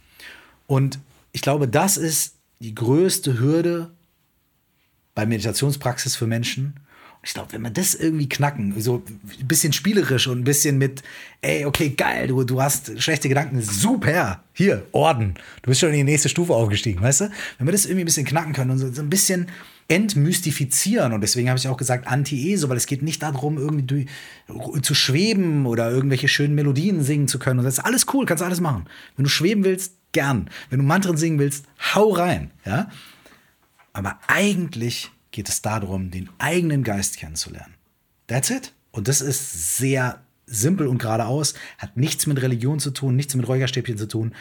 [0.67, 0.99] Und
[1.33, 3.93] ich glaube, das ist die größte Hürde
[5.15, 6.81] bei Meditationspraxis für Menschen.
[7.29, 11.03] Ich glaube, wenn wir das irgendwie knacken, so ein bisschen spielerisch und ein bisschen mit,
[11.43, 15.97] ey, okay, geil, du, du hast schlechte Gedanken, super, hier, Orden, du bist schon in
[15.97, 17.31] die nächste Stufe aufgestiegen, weißt du?
[17.59, 19.49] Wenn wir das irgendwie ein bisschen knacken können und so, so ein bisschen
[19.89, 24.07] entmystifizieren und deswegen habe ich auch gesagt Anti-ESO, weil es geht nicht darum, irgendwie
[24.81, 28.43] zu schweben oder irgendwelche schönen Melodien singen zu können und das ist alles cool, kannst
[28.43, 28.87] alles machen.
[29.17, 30.49] Wenn du schweben willst, gern.
[30.71, 32.89] Wenn du Mantren singen willst, hau rein, ja?
[33.93, 37.75] Aber eigentlich geht es darum, den eigenen Geist kennenzulernen.
[38.27, 38.73] That's it.
[38.91, 43.47] Und das ist sehr simpel und geradeaus, hat nichts mit Religion zu tun, nichts mit
[43.47, 44.35] Räucherstäbchen zu tun.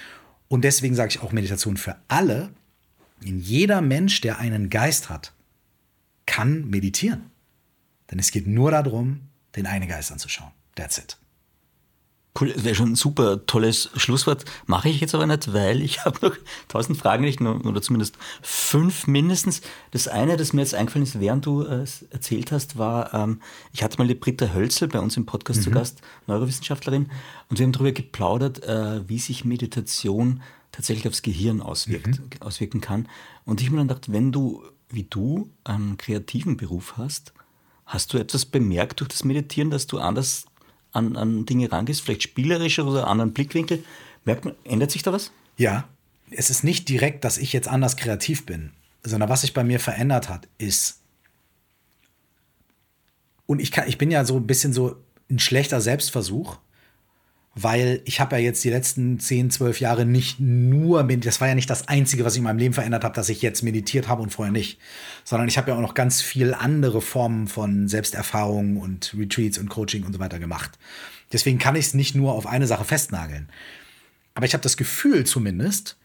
[0.48, 2.50] Und deswegen sage ich auch Meditation für alle.
[3.22, 5.34] In jeder Mensch, der einen Geist hat,
[6.26, 7.30] kann meditieren.
[8.10, 9.22] Denn es geht nur darum,
[9.56, 10.52] den eigenen Geist anzuschauen.
[10.74, 11.16] That's it.
[12.40, 14.46] Cool, das wäre schon ein super tolles Schlusswort.
[14.66, 16.36] Mache ich jetzt aber nicht, weil ich habe noch
[16.68, 19.62] tausend Fragen nicht, oder zumindest fünf mindestens.
[19.92, 23.42] Das eine, das mir jetzt eingefallen ist, während du äh, erzählt hast, war, ähm,
[23.74, 25.64] ich hatte mal die Britta Hölzel bei uns im Podcast mhm.
[25.64, 27.10] zu Gast, Neurowissenschaftlerin,
[27.50, 32.30] und wir haben darüber geplaudert, äh, wie sich Meditation tatsächlich aufs Gehirn auswirkt, mhm.
[32.42, 33.08] auswirken kann.
[33.46, 37.34] Und ich habe mir dann gedacht, wenn du, wie du, einen kreativen Beruf hast,
[37.86, 40.46] hast du etwas bemerkt durch das Meditieren, dass du anders
[40.92, 43.84] an, an Dinge rangehst, vielleicht spielerischer oder anderen Blickwinkel.
[44.26, 45.32] Merkt man, ändert sich da was?
[45.58, 45.88] Ja,
[46.32, 48.72] es ist nicht direkt, dass ich jetzt anders kreativ bin,
[49.04, 51.02] sondern was sich bei mir verändert hat, ist,
[53.46, 54.98] und ich, kann, ich bin ja so ein bisschen so
[55.30, 56.58] ein schlechter Selbstversuch,
[57.60, 61.56] weil ich habe ja jetzt die letzten 10, 12 Jahre nicht nur, das war ja
[61.56, 64.22] nicht das Einzige, was ich in meinem Leben verändert habe, dass ich jetzt meditiert habe
[64.22, 64.80] und vorher nicht,
[65.24, 69.70] sondern ich habe ja auch noch ganz viel andere Formen von Selbsterfahrung und Retreats und
[69.70, 70.78] Coaching und so weiter gemacht.
[71.34, 73.50] Deswegen kann ich es nicht nur auf eine Sache festnageln.
[74.36, 75.98] Aber ich habe das Gefühl zumindest,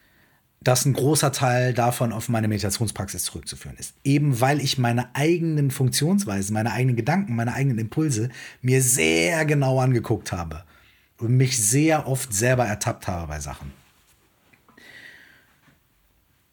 [0.59, 3.93] dass ein großer Teil davon auf meine Meditationspraxis zurückzuführen ist.
[4.03, 8.29] Eben weil ich meine eigenen Funktionsweisen, meine eigenen Gedanken, meine eigenen Impulse
[8.61, 10.63] mir sehr genau angeguckt habe
[11.17, 13.71] und mich sehr oft selber ertappt habe bei Sachen.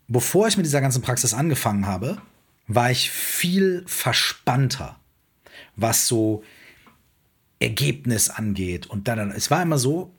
[0.08, 2.20] Bevor ich mit dieser ganzen Praxis angefangen habe,
[2.66, 4.96] war ich viel verspannter,
[5.76, 6.42] was so
[7.60, 8.86] Ergebnis angeht.
[8.86, 10.12] Und dann, es war immer so,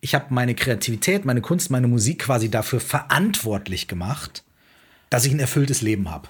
[0.00, 4.44] ich habe meine Kreativität, meine Kunst, meine Musik quasi dafür verantwortlich gemacht,
[5.10, 6.28] dass ich ein erfülltes Leben habe.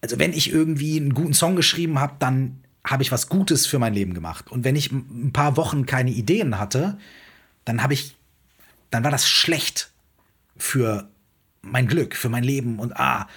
[0.00, 3.78] Also wenn ich irgendwie einen guten Song geschrieben habe, dann habe ich was Gutes für
[3.78, 4.50] mein Leben gemacht.
[4.50, 6.96] Und wenn ich ein paar Wochen keine Ideen hatte,
[7.64, 8.16] dann habe ich,
[8.90, 9.90] dann war das schlecht
[10.56, 11.08] für
[11.62, 13.28] mein Glück, für mein Leben und ah.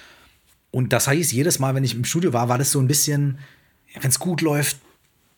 [0.70, 3.40] Und das heißt, jedes Mal, wenn ich im Studio war, war das so ein bisschen,
[4.00, 4.78] wenn es gut läuft,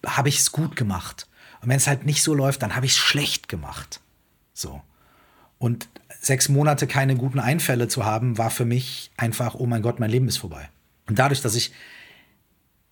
[0.06, 1.26] habe ich es gut gemacht.
[1.62, 4.00] Und wenn es halt nicht so läuft, dann habe ich es schlecht gemacht.
[4.52, 4.82] So.
[5.58, 5.88] Und
[6.20, 10.10] sechs Monate keine guten Einfälle zu haben, war für mich einfach, oh mein Gott, mein
[10.10, 10.68] Leben ist vorbei.
[11.08, 11.72] Und dadurch, dass ich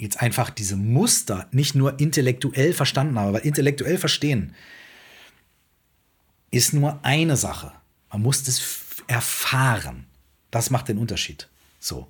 [0.00, 4.54] jetzt einfach diese Muster nicht nur intellektuell verstanden habe, weil intellektuell verstehen
[6.50, 7.72] ist nur eine Sache.
[8.10, 8.60] Man muss das
[9.06, 10.06] erfahren.
[10.50, 11.48] Das macht den Unterschied.
[11.78, 12.08] So.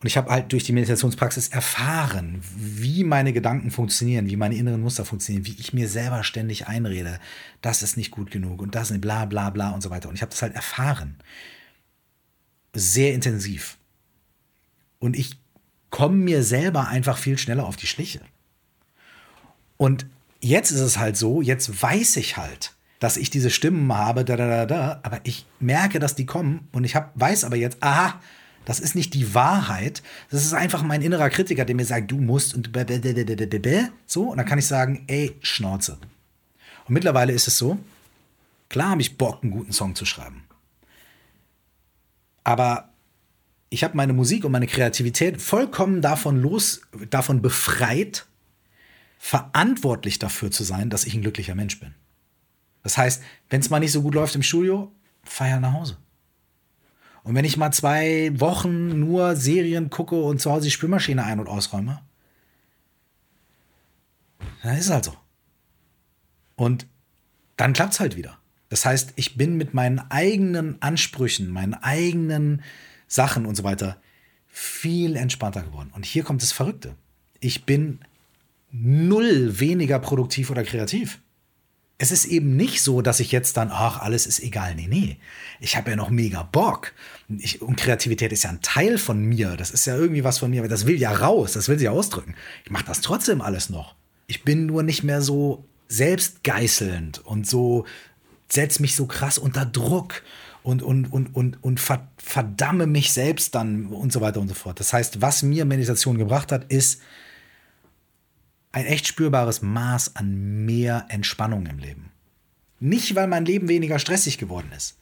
[0.00, 4.80] Und ich habe halt durch die Meditationspraxis erfahren, wie meine Gedanken funktionieren, wie meine inneren
[4.80, 7.20] Muster funktionieren, wie ich mir selber ständig einrede,
[7.60, 10.08] das ist nicht gut genug und das ist bla bla bla und so weiter.
[10.08, 11.16] Und ich habe das halt erfahren.
[12.74, 13.76] Sehr intensiv.
[14.98, 15.36] Und ich
[15.92, 18.22] komme mir selber einfach viel schneller auf die Schliche.
[19.76, 20.06] Und
[20.40, 24.36] jetzt ist es halt so, jetzt weiß ich halt, dass ich diese Stimmen habe, da,
[24.36, 27.82] da, da, da, aber ich merke, dass die kommen und ich hab, weiß aber jetzt,
[27.82, 28.20] aha,
[28.64, 32.16] das ist nicht die Wahrheit, das ist einfach mein innerer Kritiker, der mir sagt, du
[32.16, 32.70] musst und
[34.06, 35.98] so, und dann kann ich sagen, ey, Schnauze.
[36.86, 37.78] Und mittlerweile ist es so,
[38.68, 40.44] klar habe ich Bock, einen guten Song zu schreiben.
[42.44, 42.91] Aber
[43.72, 48.26] ich habe meine Musik und meine Kreativität vollkommen davon los, davon befreit,
[49.18, 51.94] verantwortlich dafür zu sein, dass ich ein glücklicher Mensch bin.
[52.82, 54.92] Das heißt, wenn es mal nicht so gut läuft im Studio,
[55.24, 55.96] feier nach Hause.
[57.22, 61.40] Und wenn ich mal zwei Wochen nur Serien gucke und zu Hause die Spülmaschine ein-
[61.40, 62.02] und ausräume,
[64.62, 65.16] dann ist es halt so.
[66.56, 66.86] Und
[67.56, 68.38] dann klappt es halt wieder.
[68.68, 72.60] Das heißt, ich bin mit meinen eigenen Ansprüchen, meinen eigenen
[73.12, 73.98] Sachen und so weiter
[74.48, 75.90] viel entspannter geworden.
[75.94, 76.94] Und hier kommt das Verrückte.
[77.40, 78.00] Ich bin
[78.70, 81.18] null weniger produktiv oder kreativ.
[81.98, 84.74] Es ist eben nicht so, dass ich jetzt dann, ach, alles ist egal.
[84.74, 85.18] Nee, nee.
[85.60, 86.92] Ich habe ja noch mega Bock.
[87.38, 89.56] Ich, und Kreativität ist ja ein Teil von mir.
[89.56, 90.66] Das ist ja irgendwie was von mir.
[90.66, 91.52] Das will ja raus.
[91.52, 92.34] Das will sie ja ausdrücken.
[92.64, 93.94] Ich mache das trotzdem alles noch.
[94.26, 97.84] Ich bin nur nicht mehr so selbstgeißelnd und so,
[98.48, 100.22] setz mich so krass unter Druck
[100.62, 104.54] und, und, und, und, und ver, verdamme mich selbst dann und so weiter und so
[104.54, 104.80] fort.
[104.80, 107.02] Das heißt, was mir Meditation gebracht hat, ist
[108.72, 112.10] ein echt spürbares Maß an mehr Entspannung im Leben.
[112.80, 114.96] Nicht, weil mein Leben weniger stressig geworden ist,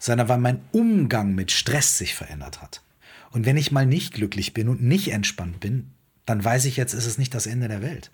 [0.00, 2.82] sondern weil mein Umgang mit Stress sich verändert hat.
[3.30, 5.92] Und wenn ich mal nicht glücklich bin und nicht entspannt bin,
[6.26, 8.10] dann weiß ich jetzt, ist es nicht das Ende der Welt.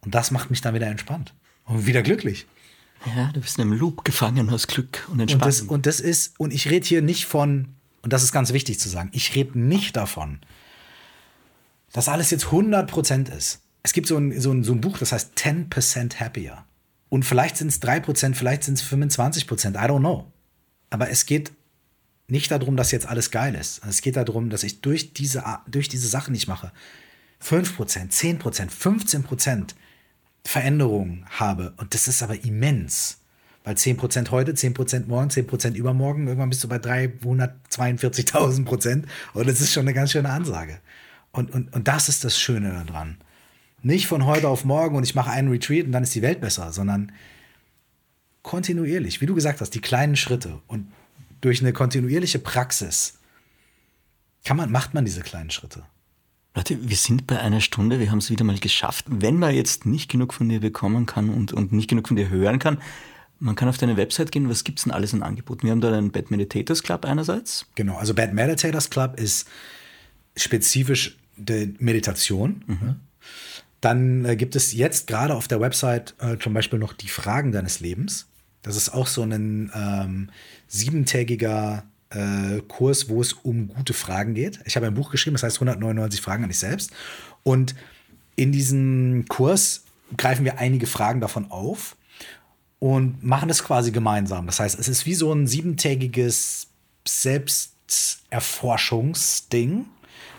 [0.00, 1.34] Und das macht mich dann wieder entspannt
[1.66, 2.46] und wieder glücklich.
[3.06, 5.44] Ja, du bist in einem Loop gefangen aus Glück und Entspannung.
[5.44, 7.68] Und das, und das ist, und ich rede hier nicht von,
[8.02, 10.40] und das ist ganz wichtig zu sagen, ich rede nicht davon,
[11.92, 13.60] dass alles jetzt 100% ist.
[13.82, 16.64] Es gibt so ein, so, ein, so ein Buch, das heißt 10% Happier.
[17.08, 20.30] Und vielleicht sind es 3%, vielleicht sind es 25%, I don't know.
[20.90, 21.52] Aber es geht
[22.26, 23.80] nicht darum, dass jetzt alles geil ist.
[23.88, 26.72] Es geht darum, dass ich durch diese, durch diese Sachen, die ich mache,
[27.42, 29.70] 5%, 10%, 15%
[30.48, 31.74] Veränderungen habe.
[31.76, 33.20] Und das ist aber immens.
[33.64, 39.06] Weil 10% heute, 10% morgen, 10% übermorgen, irgendwann bist du bei 342.000 Prozent.
[39.34, 40.80] Und das ist schon eine ganz schöne Ansage.
[41.32, 43.18] Und, und, und das ist das Schöne daran.
[43.82, 46.40] Nicht von heute auf morgen und ich mache einen Retreat und dann ist die Welt
[46.40, 47.12] besser, sondern
[48.40, 50.62] kontinuierlich, wie du gesagt hast, die kleinen Schritte.
[50.66, 50.90] Und
[51.42, 53.18] durch eine kontinuierliche Praxis
[54.46, 55.82] kann man, macht man diese kleinen Schritte.
[56.54, 59.06] Leute, wir sind bei einer Stunde, wir haben es wieder mal geschafft.
[59.08, 62.28] Wenn man jetzt nicht genug von dir bekommen kann und, und nicht genug von dir
[62.28, 62.78] hören kann,
[63.38, 65.62] man kann auf deine Website gehen, was gibt es denn alles an Angeboten?
[65.62, 67.66] Wir haben da den Bad Meditators Club einerseits.
[67.76, 69.48] Genau, also Bad Meditators Club ist
[70.36, 72.64] spezifisch die Meditation.
[72.66, 72.96] Mhm.
[73.80, 77.52] Dann äh, gibt es jetzt gerade auf der Website äh, zum Beispiel noch die Fragen
[77.52, 78.26] deines Lebens.
[78.62, 80.30] Das ist auch so ein ähm,
[80.66, 84.60] siebentägiger äh, Kurs, wo es um gute Fragen geht.
[84.64, 86.90] Ich habe ein Buch geschrieben, das heißt 199 Fragen an dich selbst.
[87.42, 87.74] Und
[88.36, 89.84] in diesem Kurs
[90.16, 91.96] greifen wir einige Fragen davon auf
[92.78, 94.46] und machen es quasi gemeinsam.
[94.46, 96.68] Das heißt, es ist wie so ein siebentägiges
[97.06, 99.86] Selbsterforschungsding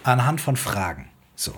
[0.03, 1.09] anhand von Fragen.
[1.35, 1.55] So.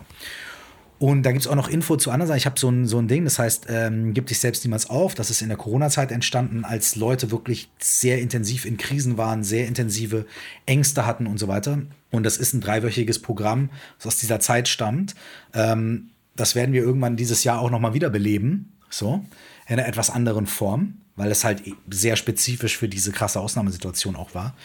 [1.02, 2.38] Und da gibt es auch noch Info zu anderen Sachen.
[2.38, 5.16] Ich habe so ein, so ein Ding, das heißt, ähm, gib dich selbst niemals auf.
[5.16, 9.68] Das ist in der Corona-Zeit entstanden, als Leute wirklich sehr intensiv in Krisen waren, sehr
[9.68, 10.28] intensive
[10.68, 11.82] Ängste hatten und so weiter.
[12.12, 15.16] Und das ist ein dreiwöchiges Programm, das aus dieser Zeit stammt.
[15.56, 18.72] Ähm, das werden wir irgendwann dieses Jahr auch nochmal wiederbeleben.
[18.92, 19.26] So,
[19.68, 24.34] in einer etwas anderen Form weil es halt sehr spezifisch für diese krasse Ausnahmesituation auch
[24.34, 24.56] war.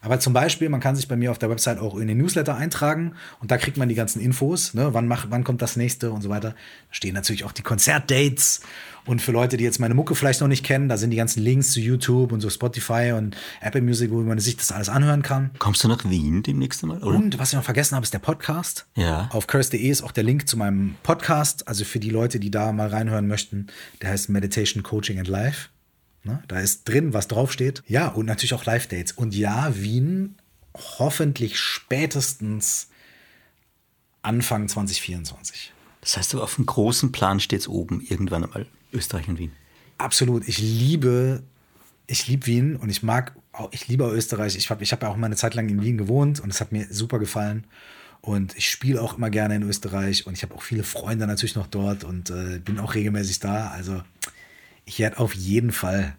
[0.00, 2.56] Aber zum Beispiel, man kann sich bei mir auf der Website auch in den Newsletter
[2.56, 4.94] eintragen und da kriegt man die ganzen Infos, ne?
[4.94, 6.50] wann, macht, wann kommt das nächste und so weiter.
[6.50, 6.56] Da
[6.90, 8.62] stehen natürlich auch die Konzertdates
[9.06, 11.42] und für Leute, die jetzt meine Mucke vielleicht noch nicht kennen, da sind die ganzen
[11.42, 15.22] Links zu YouTube und so Spotify und Apple Music, wo man sich das alles anhören
[15.22, 15.50] kann.
[15.58, 17.02] Kommst du nach Wien demnächst Mal?
[17.02, 17.16] Oder?
[17.16, 18.86] Und was ich noch vergessen habe, ist der Podcast.
[18.96, 19.28] Ja.
[19.32, 21.68] Auf curse.de ist auch der Link zu meinem Podcast.
[21.68, 23.66] Also für die Leute, die da mal reinhören möchten,
[24.00, 25.68] der heißt Meditation Coaching and Life.
[26.22, 26.42] Ne?
[26.48, 27.82] Da ist drin, was draufsteht.
[27.86, 29.12] Ja, und natürlich auch Live-Dates.
[29.12, 30.36] Und ja, Wien
[30.74, 32.88] hoffentlich spätestens
[34.22, 35.72] Anfang 2024.
[36.02, 39.52] Das heißt aber auf dem großen Plan steht es oben irgendwann einmal Österreich und Wien.
[39.98, 40.46] Absolut.
[40.48, 41.42] Ich liebe,
[42.06, 43.34] ich liebe Wien und ich mag,
[43.70, 44.56] ich liebe Österreich.
[44.56, 46.60] Ich habe ich hab ja auch mal eine Zeit lang in Wien gewohnt und es
[46.60, 47.66] hat mir super gefallen.
[48.22, 51.54] Und ich spiele auch immer gerne in Österreich und ich habe auch viele Freunde natürlich
[51.54, 53.68] noch dort und äh, bin auch regelmäßig da.
[53.68, 54.02] Also
[54.84, 56.16] ich werde auf jeden Fall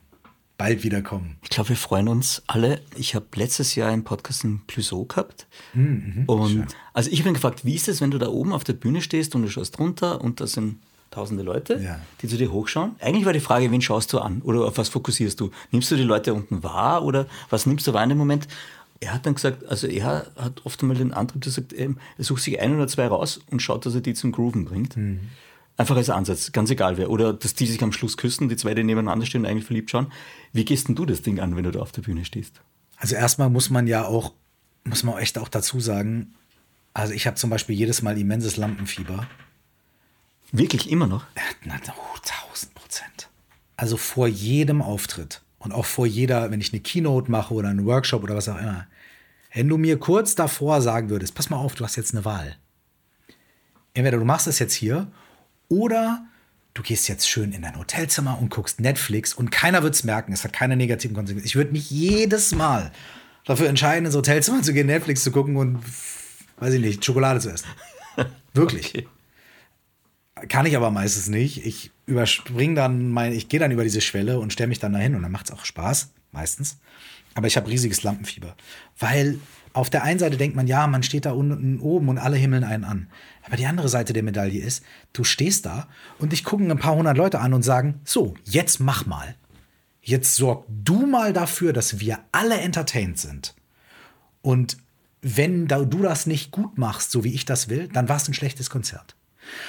[0.61, 1.37] bald wiederkommen.
[1.41, 2.81] Ich glaube, wir freuen uns alle.
[2.95, 5.47] Ich habe letztes Jahr einen Podcast in Clouseau gehabt.
[5.73, 6.67] Mhm, und schön.
[6.93, 9.01] also ich habe ihn gefragt, wie ist es, wenn du da oben auf der Bühne
[9.01, 10.77] stehst und du schaust runter und da sind
[11.09, 11.99] tausende Leute, ja.
[12.21, 12.95] die zu dir hochschauen.
[12.99, 15.51] Eigentlich war die Frage, wen schaust du an oder auf was fokussierst du?
[15.71, 18.47] Nimmst du die Leute unten wahr oder was nimmst du wahr in dem Moment?
[18.99, 21.89] Er hat dann gesagt, also er hat oft einmal den Antrieb, der sagt, er
[22.19, 24.95] sucht sich ein oder zwei raus und schaut, dass er die zum Grooven bringt.
[24.95, 25.21] Mhm.
[25.81, 27.09] Einfach als Ansatz, ganz egal wer.
[27.09, 29.89] Oder dass die sich am Schluss küssen, die zwei, die nebeneinander stehen und eigentlich verliebt
[29.89, 30.11] schauen.
[30.53, 32.61] Wie gehst denn du das Ding an, wenn du da auf der Bühne stehst?
[32.97, 34.31] Also erstmal muss man ja auch,
[34.83, 36.35] muss man echt auch dazu sagen,
[36.93, 39.25] also ich habe zum Beispiel jedes Mal immenses Lampenfieber.
[40.51, 41.25] Wirklich immer noch?
[41.65, 42.17] Na, oh,
[42.51, 43.29] 1000 Prozent.
[43.75, 47.87] Also vor jedem Auftritt und auch vor jeder, wenn ich eine Keynote mache oder einen
[47.87, 48.85] Workshop oder was auch immer.
[49.51, 52.55] Wenn du mir kurz davor sagen würdest, pass mal auf, du hast jetzt eine Wahl.
[53.95, 55.11] Entweder du machst es jetzt hier
[55.71, 56.25] oder
[56.73, 60.33] du gehst jetzt schön in dein Hotelzimmer und guckst Netflix und keiner wird es merken.
[60.33, 61.47] Es hat keine negativen Konsequenzen.
[61.47, 62.91] Ich würde mich jedes Mal
[63.45, 65.79] dafür entscheiden, ins Hotelzimmer zu gehen, Netflix zu gucken und,
[66.59, 67.67] weiß ich nicht, Schokolade zu essen.
[68.53, 68.89] Wirklich.
[68.89, 69.07] Okay.
[70.49, 71.65] Kann ich aber meistens nicht.
[71.65, 75.15] Ich überspringe dann mein, ich gehe dann über diese Schwelle und stelle mich dann dahin
[75.15, 76.79] und dann macht es auch Spaß, meistens.
[77.33, 78.55] Aber ich habe riesiges Lampenfieber.
[78.99, 79.39] Weil
[79.73, 82.63] auf der einen Seite denkt man, ja, man steht da unten oben und alle himmeln
[82.63, 83.07] einen an.
[83.43, 84.83] Aber die andere Seite der Medaille ist,
[85.13, 85.87] du stehst da
[86.19, 89.35] und dich gucken ein paar hundert Leute an und sagen, so, jetzt mach mal.
[90.01, 93.55] Jetzt sorg du mal dafür, dass wir alle entertained sind.
[94.41, 94.77] Und
[95.21, 98.33] wenn du das nicht gut machst, so wie ich das will, dann war es ein
[98.33, 99.15] schlechtes Konzert.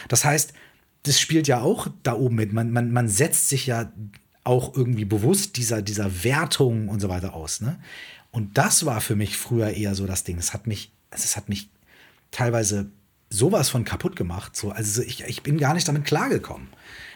[0.09, 0.55] Das heißt,
[1.03, 2.53] das spielt ja auch da oben mit.
[2.53, 3.93] Man, man, man setzt sich ja
[4.45, 7.61] auch irgendwie bewusst dieser, dieser Wertung und so weiter aus.
[7.61, 7.79] Ne?
[8.31, 10.39] Und das war für mich früher eher so das Ding.
[10.39, 11.71] Es hat mich, es hat mich
[12.31, 12.91] teilweise
[13.33, 14.57] sowas von kaputt gemacht.
[14.57, 16.69] So, also ich, ich bin gar nicht damit klargekommen.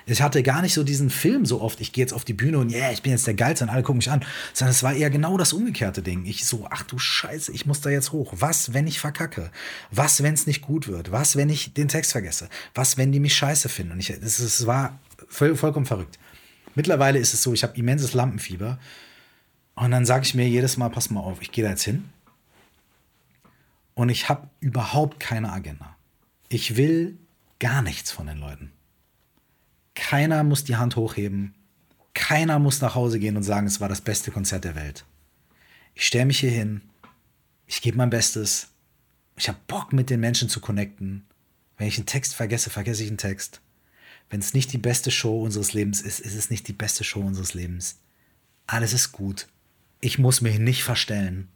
[0.08, 2.58] Ich hatte gar nicht so diesen Film so oft, ich gehe jetzt auf die Bühne
[2.58, 4.24] und yeah, ich bin jetzt der Geilste und alle gucken mich an.
[4.52, 6.24] Sondern es war eher genau das umgekehrte Ding.
[6.26, 8.32] Ich so, ach du Scheiße, ich muss da jetzt hoch.
[8.36, 9.50] Was, wenn ich verkacke?
[9.90, 11.10] Was, wenn es nicht gut wird?
[11.10, 12.48] Was, wenn ich den Text vergesse?
[12.72, 13.92] Was, wenn die mich scheiße finden?
[13.92, 16.20] Und ich, es, war voll, vollkommen verrückt.
[16.76, 18.78] Mittlerweile ist es so, ich habe immenses Lampenfieber.
[19.74, 22.08] Und dann sage ich mir jedes Mal, pass mal auf, ich gehe da jetzt hin.
[23.94, 25.95] Und ich habe überhaupt keine Agenda.
[26.56, 27.18] Ich will
[27.58, 28.72] gar nichts von den Leuten.
[29.94, 31.54] Keiner muss die Hand hochheben.
[32.14, 35.04] Keiner muss nach Hause gehen und sagen, es war das beste Konzert der Welt.
[35.94, 36.80] Ich stelle mich hier hin.
[37.66, 38.68] Ich gebe mein Bestes.
[39.36, 41.26] Ich habe Bock, mit den Menschen zu connecten.
[41.76, 43.60] Wenn ich einen Text vergesse, vergesse ich einen Text.
[44.30, 47.20] Wenn es nicht die beste Show unseres Lebens ist, ist es nicht die beste Show
[47.20, 47.98] unseres Lebens.
[48.66, 49.46] Alles ist gut.
[50.00, 51.48] Ich muss mich nicht verstellen.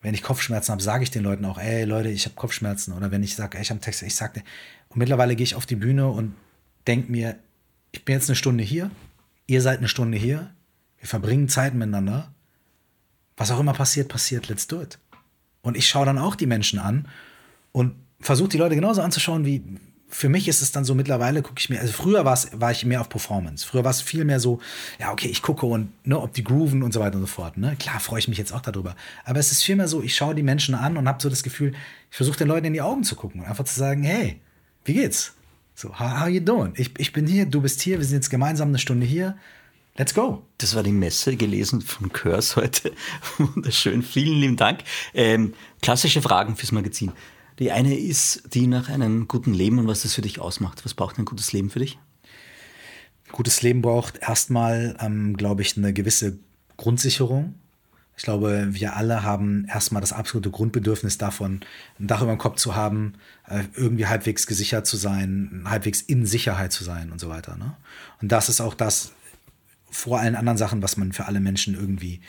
[0.00, 2.92] Wenn ich Kopfschmerzen habe, sage ich den Leuten auch, ey Leute, ich habe Kopfschmerzen.
[2.92, 4.42] Oder wenn ich sage, ich habe Text, ich sage,
[4.88, 6.34] und mittlerweile gehe ich auf die Bühne und
[6.86, 7.36] denke mir,
[7.92, 8.90] ich bin jetzt eine Stunde hier,
[9.46, 10.50] ihr seid eine Stunde hier,
[10.98, 12.32] wir verbringen Zeit miteinander.
[13.36, 14.98] Was auch immer passiert, passiert, let's do it.
[15.62, 17.08] Und ich schaue dann auch die Menschen an
[17.72, 19.62] und versuche die Leute genauso anzuschauen, wie
[20.10, 23.00] für mich ist es dann so mittlerweile, gucke ich mir, also früher war ich mehr
[23.00, 23.66] auf Performance.
[23.66, 24.58] Früher war es viel mehr so,
[24.98, 27.58] ja, okay, ich gucke und ne, ob die grooven und so weiter und so fort.
[27.58, 27.76] Ne?
[27.78, 28.96] Klar freue ich mich jetzt auch darüber.
[29.24, 31.42] Aber es ist viel mehr so, ich schaue die Menschen an und habe so das
[31.42, 31.72] Gefühl,
[32.10, 34.40] ich versuche den Leuten in die Augen zu gucken und einfach zu sagen, hey,
[34.84, 35.34] wie geht's?
[35.74, 36.72] So, how, how you doing?
[36.76, 39.36] Ich, ich bin hier, du bist hier, wir sind jetzt gemeinsam eine Stunde hier.
[39.96, 40.42] Let's go.
[40.58, 42.92] Das war die Messe gelesen von Körs heute.
[43.38, 44.02] Wunderschön.
[44.02, 44.80] Vielen lieben Dank.
[45.12, 47.12] Ähm, klassische Fragen fürs Magazin.
[47.58, 50.84] Die eine ist die nach einem guten Leben und was das für dich ausmacht.
[50.84, 51.98] Was braucht ein gutes Leben für dich?
[53.32, 56.38] Gutes Leben braucht erstmal, ähm, glaube ich, eine gewisse
[56.76, 57.54] Grundsicherung.
[58.16, 61.60] Ich glaube, wir alle haben erstmal das absolute Grundbedürfnis davon,
[62.00, 63.14] ein Dach über dem Kopf zu haben,
[63.46, 67.56] äh, irgendwie halbwegs gesichert zu sein, halbwegs in Sicherheit zu sein und so weiter.
[67.56, 67.76] Ne?
[68.20, 69.12] Und das ist auch das
[69.90, 72.20] vor allen anderen Sachen, was man für alle Menschen irgendwie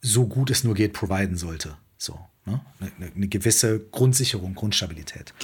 [0.00, 1.76] so gut es nur geht, providen sollte.
[1.96, 2.60] So, ne?
[2.80, 5.34] eine, eine gewisse Grundsicherung, Grundstabilität.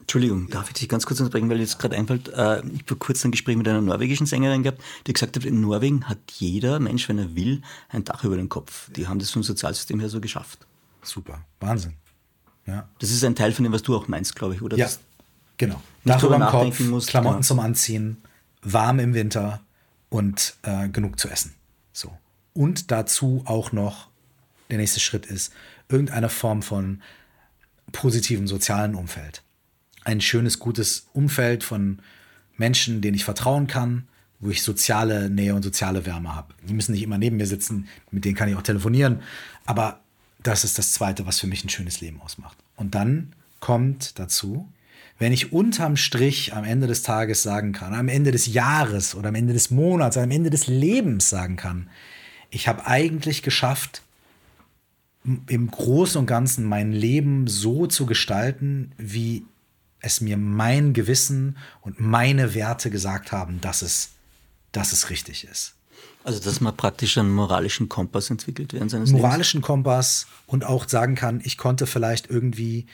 [0.00, 3.24] Entschuldigung, darf ich dich ganz kurz unterbrechen, weil jetzt gerade einfällt, äh, ich habe kurz
[3.24, 7.08] ein Gespräch mit einer norwegischen Sängerin gehabt, die gesagt hat, in Norwegen hat jeder Mensch,
[7.08, 8.90] wenn er will, ein Dach über dem Kopf.
[8.92, 10.66] Die haben das vom Sozialsystem her so geschafft.
[11.02, 11.94] Super, Wahnsinn.
[12.66, 12.88] Ja.
[12.98, 14.76] Das ist ein Teil von dem, was du auch meinst, glaube ich, oder?
[14.76, 14.88] Ja,
[15.56, 15.80] genau.
[16.04, 17.46] Dach über dem Kopf, musst, Klamotten genau.
[17.46, 18.22] zum Anziehen,
[18.62, 19.60] warm im Winter
[20.08, 21.54] und äh, genug zu essen.
[21.92, 22.12] So.
[22.54, 24.08] Und dazu auch noch,
[24.70, 25.52] der nächste Schritt ist,
[25.92, 27.02] irgendeine Form von
[27.92, 29.42] positivem sozialen Umfeld
[30.04, 32.00] ein schönes, gutes Umfeld von
[32.56, 34.08] Menschen, denen ich vertrauen kann,
[34.40, 36.54] wo ich soziale Nähe und soziale Wärme habe.
[36.66, 39.20] Die müssen nicht immer neben mir sitzen, mit denen kann ich auch telefonieren,
[39.64, 40.00] aber
[40.42, 42.56] das ist das Zweite, was für mich ein schönes Leben ausmacht.
[42.76, 44.68] Und dann kommt dazu,
[45.18, 49.28] wenn ich unterm Strich am Ende des Tages sagen kann, am Ende des Jahres oder
[49.28, 51.88] am Ende des Monats, am Ende des Lebens sagen kann,
[52.50, 54.02] ich habe eigentlich geschafft,
[55.24, 59.44] im Großen und Ganzen mein Leben so zu gestalten, wie
[60.00, 64.10] es mir mein Gewissen und meine Werte gesagt haben, dass es,
[64.72, 65.74] dass es richtig ist.
[66.24, 69.66] Also, dass man praktisch einen moralischen Kompass entwickelt während seines moralischen Lebens?
[69.66, 72.86] Kompass und auch sagen kann, ich konnte vielleicht irgendwie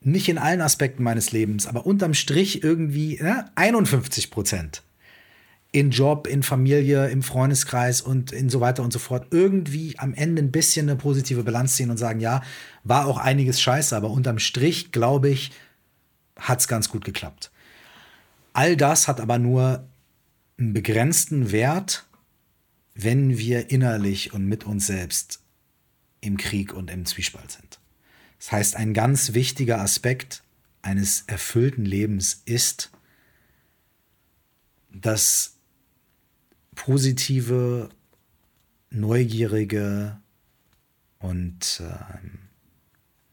[0.00, 4.82] nicht in allen Aspekten meines Lebens, aber unterm Strich irgendwie ne, 51 Prozent
[5.74, 10.14] in Job, in Familie, im Freundeskreis und in so weiter und so fort irgendwie am
[10.14, 12.42] Ende ein bisschen eine positive Bilanz ziehen und sagen, ja,
[12.84, 15.50] war auch einiges scheiße, aber unterm Strich glaube ich,
[16.38, 17.50] hat es ganz gut geklappt.
[18.52, 19.84] All das hat aber nur
[20.60, 22.06] einen begrenzten Wert,
[22.94, 25.40] wenn wir innerlich und mit uns selbst
[26.20, 27.80] im Krieg und im Zwiespalt sind.
[28.38, 30.44] Das heißt, ein ganz wichtiger Aspekt
[30.82, 32.92] eines erfüllten Lebens ist,
[34.92, 35.53] das
[36.74, 37.88] positive,
[38.90, 40.16] neugierige
[41.18, 42.38] und ähm,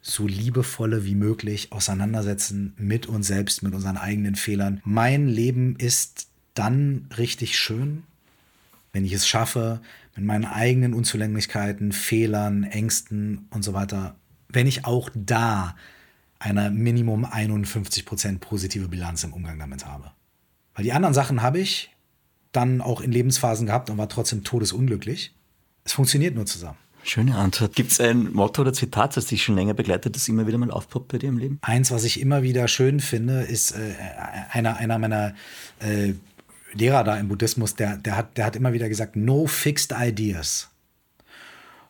[0.01, 4.81] so liebevolle wie möglich auseinandersetzen mit uns selbst, mit unseren eigenen Fehlern.
[4.83, 8.03] Mein Leben ist dann richtig schön,
[8.93, 9.81] wenn ich es schaffe,
[10.15, 14.15] mit meinen eigenen Unzulänglichkeiten, Fehlern, Ängsten und so weiter,
[14.49, 15.75] wenn ich auch da
[16.39, 20.11] eine Minimum 51% positive Bilanz im Umgang damit habe.
[20.73, 21.91] Weil die anderen Sachen habe ich
[22.51, 25.33] dann auch in Lebensphasen gehabt und war trotzdem todesunglücklich.
[25.83, 26.77] Es funktioniert nur zusammen.
[27.03, 27.75] Schöne Antwort.
[27.75, 30.69] Gibt es ein Motto oder Zitat, das dich schon länger begleitet, das immer wieder mal
[30.69, 31.59] aufpoppt bei dir im Leben?
[31.61, 33.95] Eins, was ich immer wieder schön finde, ist äh,
[34.51, 35.33] einer, einer meiner
[35.79, 36.13] äh,
[36.73, 40.69] Lehrer da im Buddhismus, der, der, hat, der hat immer wieder gesagt, no fixed ideas.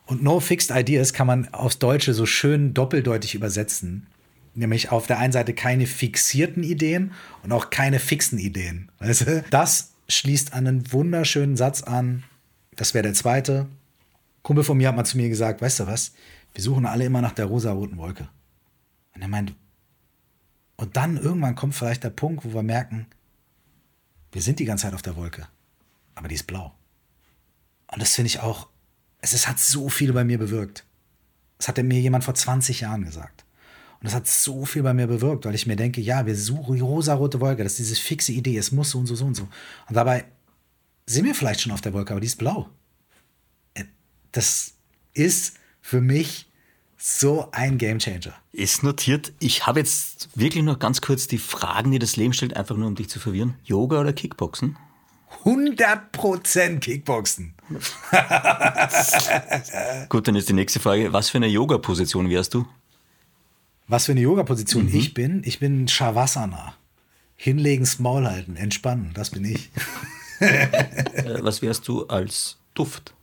[0.06, 4.06] Und no fixed ideas kann man aufs Deutsche so schön doppeldeutig übersetzen.
[4.54, 8.90] Nämlich auf der einen Seite keine fixierten Ideen und auch keine fixen Ideen.
[8.98, 9.44] Weißt du?
[9.50, 12.24] Das schließt an einen wunderschönen Satz an.
[12.76, 13.66] Das wäre der zweite.
[14.42, 16.12] Kumpel von mir hat mal zu mir gesagt, weißt du was?
[16.54, 18.28] Wir suchen alle immer nach der rosa-roten Wolke.
[19.14, 19.54] Und er meint,
[20.76, 23.06] und dann irgendwann kommt vielleicht der Punkt, wo wir merken,
[24.32, 25.46] wir sind die ganze Zeit auf der Wolke,
[26.14, 26.74] aber die ist blau.
[27.86, 28.68] Und das finde ich auch,
[29.20, 30.84] es, es hat so viel bei mir bewirkt.
[31.58, 33.41] Das hat mir jemand vor 20 Jahren gesagt.
[34.02, 36.74] Und das hat so viel bei mir bewirkt, weil ich mir denke, ja, wir suchen
[36.74, 39.36] die rosa-rote Wolke, das ist diese fixe Idee, es muss so und so, so und
[39.36, 39.44] so.
[39.44, 40.24] Und dabei
[41.06, 42.68] sind wir vielleicht schon auf der Wolke, aber die ist blau.
[43.74, 43.84] Äh,
[44.32, 44.72] das
[45.14, 46.50] ist für mich
[46.98, 48.34] so ein Gamechanger.
[48.50, 49.32] Ist notiert.
[49.38, 52.88] Ich habe jetzt wirklich noch ganz kurz die Fragen, die das Leben stellt, einfach nur
[52.88, 53.54] um dich zu verwirren.
[53.62, 54.76] Yoga oder Kickboxen?
[55.44, 57.54] 100% Kickboxen.
[60.08, 61.12] Gut, dann ist die nächste Frage.
[61.12, 62.66] Was für eine Yoga-Position wärst du?
[63.88, 64.94] Was für eine Yoga-Position mhm.
[64.94, 65.42] ich bin?
[65.44, 66.74] Ich bin Shavasana.
[67.36, 69.70] Hinlegen, Maul halten, entspannen, das bin ich.
[70.40, 73.14] Äh, was wärst du als Duft?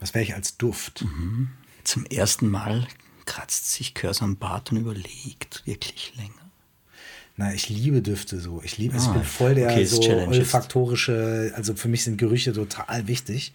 [0.00, 1.02] Was wäre ich als Duft?
[1.02, 1.48] Mhm.
[1.82, 2.86] Zum ersten Mal
[3.24, 6.50] kratzt sich Körs am Bart und überlegt wirklich länger.
[7.38, 8.60] Na, ich liebe Düfte so.
[8.64, 12.52] Ich liebe, ah, ich bin voll der okay, so olfaktorische, also für mich sind Gerüche
[12.52, 13.54] total wichtig.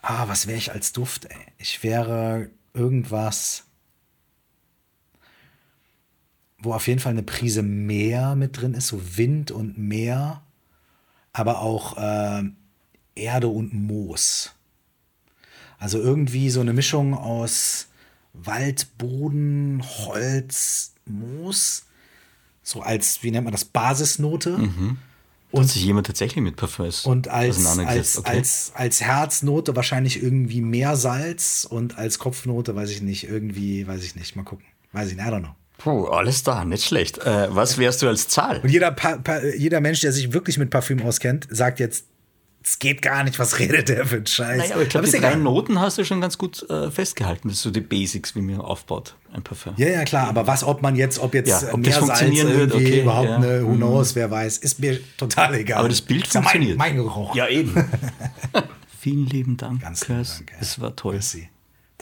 [0.00, 1.36] Ah, was wäre ich als Duft, ey?
[1.58, 3.63] Ich wäre irgendwas
[6.64, 10.42] wo auf jeden Fall eine Prise Meer mit drin ist, so Wind und Meer,
[11.32, 12.44] aber auch äh,
[13.14, 14.52] Erde und Moos.
[15.78, 17.88] Also irgendwie so eine Mischung aus
[18.32, 21.84] Wald, Boden, Holz, Moos,
[22.62, 24.58] so als, wie nennt man das, Basisnote.
[24.58, 24.98] Mhm.
[25.50, 28.30] Und sich jemand tatsächlich mit Parfums Und als, als, okay.
[28.38, 34.16] als, als Herznote wahrscheinlich irgendwie Meersalz und als Kopfnote, weiß ich nicht, irgendwie, weiß ich
[34.16, 34.64] nicht, mal gucken.
[34.90, 35.54] Weiß ich nicht, I don't know.
[35.78, 37.18] Puh, alles da, nicht schlecht.
[37.18, 38.60] Äh, was wärst du als Zahl?
[38.60, 42.06] Und jeder, pa pa jeder Mensch, der sich wirklich mit Parfüm auskennt, sagt jetzt,
[42.66, 44.56] es geht gar nicht, was redet der für ein Scheiß.
[44.56, 47.48] Naja, aber ich glaube, die drei Noten hast du schon ganz gut äh, festgehalten.
[47.48, 49.74] Das ist so die Basics, wie man aufbaut, ein Parfüm.
[49.76, 50.28] Ja, ja, klar.
[50.28, 53.28] Aber was, ob man jetzt, ob jetzt ja, ob mehr das Salz irgendwie okay, überhaupt
[53.28, 53.36] ja.
[53.36, 53.76] eine, who mhm.
[53.76, 55.80] knows, wer weiß, ist mir total egal.
[55.80, 56.78] Aber das Bild funktioniert.
[56.78, 57.34] Mein, mein Geruch.
[57.34, 57.74] Ja, eben.
[58.98, 60.52] Vielen lieben Dank, Ganz lieben Dank.
[60.52, 60.58] Ja.
[60.60, 61.14] Es war toll.
[61.14, 61.50] Merci.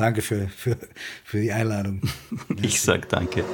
[0.03, 0.76] Danke für, für,
[1.22, 2.00] für die Einladung.
[2.61, 3.44] ich sag danke.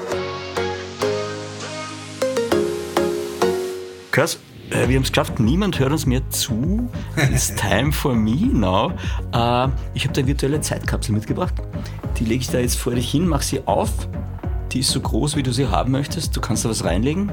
[4.10, 4.38] Kurs,
[4.70, 6.88] äh, wir haben es geschafft, niemand hört uns mehr zu.
[7.16, 8.92] It's time for me now.
[9.34, 11.52] Äh, ich habe da virtuelle Zeitkapsel mitgebracht.
[12.18, 14.08] Die lege ich da jetzt vor dich hin, mach sie auf.
[14.72, 16.34] Die ist so groß, wie du sie haben möchtest.
[16.34, 17.30] Du kannst da was reinlegen.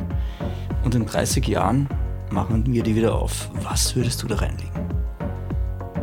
[0.84, 1.88] Und in 30 Jahren
[2.32, 3.50] machen wir die wieder auf.
[3.64, 4.74] Was würdest du da reinlegen?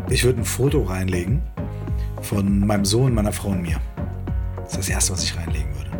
[0.09, 1.43] Ich würde ein Foto reinlegen
[2.23, 3.81] von meinem Sohn, meiner Frau und mir.
[4.57, 5.91] Das ist das Erste, was ich reinlegen würde.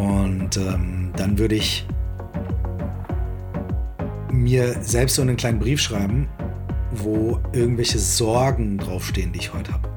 [0.00, 1.86] Und ähm, dann würde ich
[4.32, 6.28] mir selbst so einen kleinen Brief schreiben,
[6.90, 9.88] wo irgendwelche Sorgen draufstehen, die ich heute habe.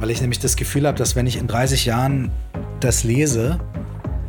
[0.00, 2.30] Weil ich nämlich das Gefühl habe, dass wenn ich in 30 Jahren
[2.80, 3.60] das lese,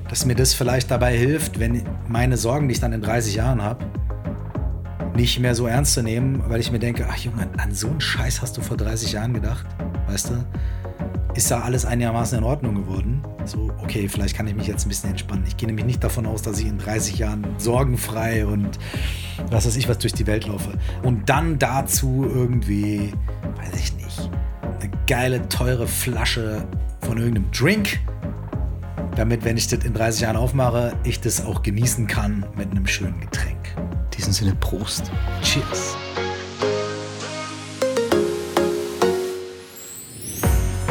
[0.10, 3.62] dass mir das vielleicht dabei hilft, wenn meine Sorgen, die ich dann in 30 Jahren
[3.62, 3.86] habe,
[5.16, 8.02] nicht mehr so ernst zu nehmen, weil ich mir denke, ach Junge, an so einen
[8.02, 9.66] Scheiß hast du vor 30 Jahren gedacht,
[10.08, 10.46] weißt du?
[11.34, 13.24] Ist da alles einigermaßen in Ordnung geworden?
[13.46, 15.46] So, okay, vielleicht kann ich mich jetzt ein bisschen entspannen.
[15.48, 18.78] Ich gehe nämlich nicht davon aus, dass ich in 30 Jahren sorgenfrei und
[19.50, 20.74] was weiß ich was durch die Welt laufe.
[21.04, 23.14] Und dann dazu irgendwie,
[23.56, 24.30] weiß ich nicht,
[24.82, 26.68] eine geile, teure Flasche
[27.00, 28.00] von irgendeinem Drink,
[29.16, 32.88] damit, wenn ich das in 30 Jahren aufmache, ich das auch genießen kann mit einem
[32.88, 33.61] schönen Getränk
[34.22, 35.12] diesem Sinne Prost.
[35.42, 35.98] Cheers.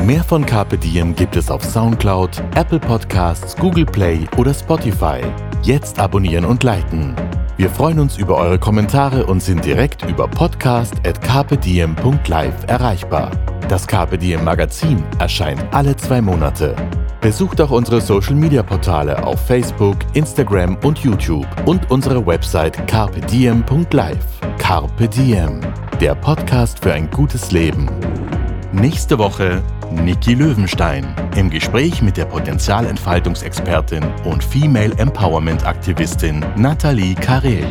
[0.04, 5.20] Mehr von Carpe Diem gibt es auf Soundcloud, Apple Podcasts, Google Play oder Spotify.
[5.62, 7.14] Jetzt abonnieren und liken.
[7.60, 13.32] Wir freuen uns über eure Kommentare und sind direkt über podcast.carpediem.live erreichbar.
[13.68, 16.74] Das Diem Magazin erscheint alle zwei Monate.
[17.20, 24.24] Besucht auch unsere Social Media Portale auf Facebook, Instagram und YouTube und unsere Website carpediem.live.
[24.56, 25.60] Carpe Diem,
[26.00, 27.90] der Podcast für ein gutes Leben.
[28.72, 37.66] Nächste Woche Niki Löwenstein im Gespräch mit der Potenzialentfaltungsexpertin und Female Empowerment Aktivistin Nathalie Karel.